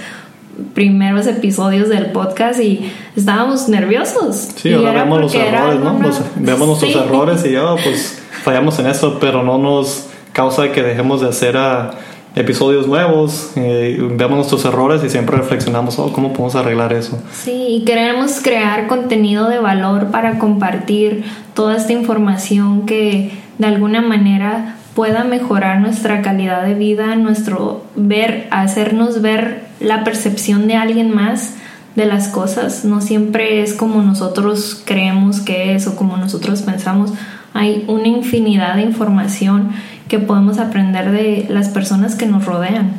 primeros 0.73 1.27
episodios 1.27 1.89
del 1.89 2.07
podcast 2.07 2.59
y 2.59 2.91
estábamos 3.15 3.67
nerviosos. 3.69 4.49
Sí, 4.55 4.73
ahora 4.73 5.03
vemos 5.03 5.21
los 5.21 5.35
errores, 5.35 5.79
¿no? 5.79 5.99
vemos 6.35 6.67
nuestros 6.67 6.95
errores 6.95 7.45
y 7.45 7.53
ya 7.53 7.75
pues 7.83 8.21
fallamos 8.43 8.77
en 8.79 8.87
eso, 8.87 9.17
pero 9.19 9.43
no 9.43 9.57
nos 9.57 10.07
causa 10.33 10.71
que 10.71 10.83
dejemos 10.83 11.21
de 11.21 11.29
hacer 11.29 11.57
a 11.57 11.91
episodios 12.35 12.87
nuevos, 12.87 13.51
eh, 13.55 13.97
vemos 14.15 14.37
nuestros 14.37 14.63
errores 14.65 15.03
y 15.03 15.09
siempre 15.09 15.37
reflexionamos, 15.37 15.99
oh, 15.99 16.13
¿cómo 16.13 16.29
podemos 16.29 16.55
arreglar 16.55 16.93
eso? 16.93 17.21
Sí, 17.31 17.65
y 17.69 17.85
queremos 17.85 18.39
crear 18.41 18.87
contenido 18.87 19.49
de 19.49 19.59
valor 19.59 20.11
para 20.11 20.39
compartir 20.39 21.25
toda 21.53 21.75
esta 21.75 21.91
información 21.91 22.85
que 22.85 23.31
de 23.57 23.67
alguna 23.67 24.01
manera 24.01 24.77
pueda 24.95 25.23
mejorar 25.23 25.79
nuestra 25.79 26.21
calidad 26.21 26.63
de 26.63 26.73
vida, 26.73 27.15
nuestro 27.15 27.83
ver, 27.95 28.47
hacernos 28.51 29.21
ver 29.21 29.65
la 29.79 30.03
percepción 30.03 30.67
de 30.67 30.75
alguien 30.75 31.13
más 31.13 31.55
de 31.95 32.05
las 32.05 32.27
cosas. 32.27 32.85
No 32.85 33.01
siempre 33.01 33.61
es 33.61 33.73
como 33.73 34.01
nosotros 34.01 34.81
creemos 34.85 35.41
que 35.41 35.75
es 35.75 35.87
o 35.87 35.95
como 35.95 36.17
nosotros 36.17 36.61
pensamos. 36.61 37.11
Hay 37.53 37.83
una 37.87 38.07
infinidad 38.07 38.75
de 38.75 38.83
información 38.83 39.71
que 40.07 40.19
podemos 40.19 40.57
aprender 40.57 41.11
de 41.11 41.45
las 41.49 41.69
personas 41.69 42.15
que 42.15 42.25
nos 42.25 42.45
rodean. 42.45 42.93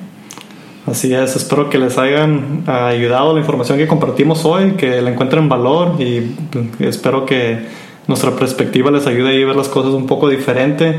Así 0.87 1.15
es, 1.15 1.37
espero 1.37 1.71
que 1.71 1.79
les 1.79 1.97
hayan 1.97 2.65
ayudado 2.67 3.35
la 3.35 3.41
información 3.41 3.79
que 3.79 3.87
compartimos 3.87 4.45
hoy, 4.45 4.73
que 4.73 5.01
la 5.01 5.11
encuentren 5.11 5.49
valor 5.49 6.01
y 6.01 6.35
espero 6.81 7.25
que 7.25 7.67
nuestra 8.09 8.33
perspectiva 8.33 8.91
les 8.91 9.07
ayude 9.07 9.43
a 9.43 9.47
ver 9.47 9.55
las 9.55 9.69
cosas 9.69 9.93
un 9.93 10.07
poco 10.07 10.29
diferente. 10.29 10.97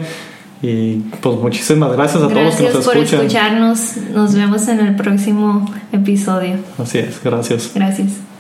Y 0.62 1.00
pues 1.22 1.38
muchísimas 1.40 1.92
gracias 1.92 2.24
a 2.24 2.30
todos 2.30 2.42
los 2.42 2.56
que 2.56 2.64
nos 2.64 2.76
escuchan. 2.76 2.96
Gracias 2.96 3.20
por 3.20 3.26
escucharnos. 3.26 3.98
Nos 4.14 4.34
vemos 4.34 4.68
en 4.70 4.80
el 4.80 4.96
próximo 4.96 5.70
episodio. 5.92 6.56
Así 6.78 7.00
es, 7.00 7.22
gracias. 7.22 7.72
Gracias. 7.76 8.33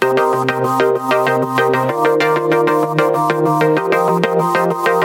Thank 0.00 0.18
you. 4.88 4.97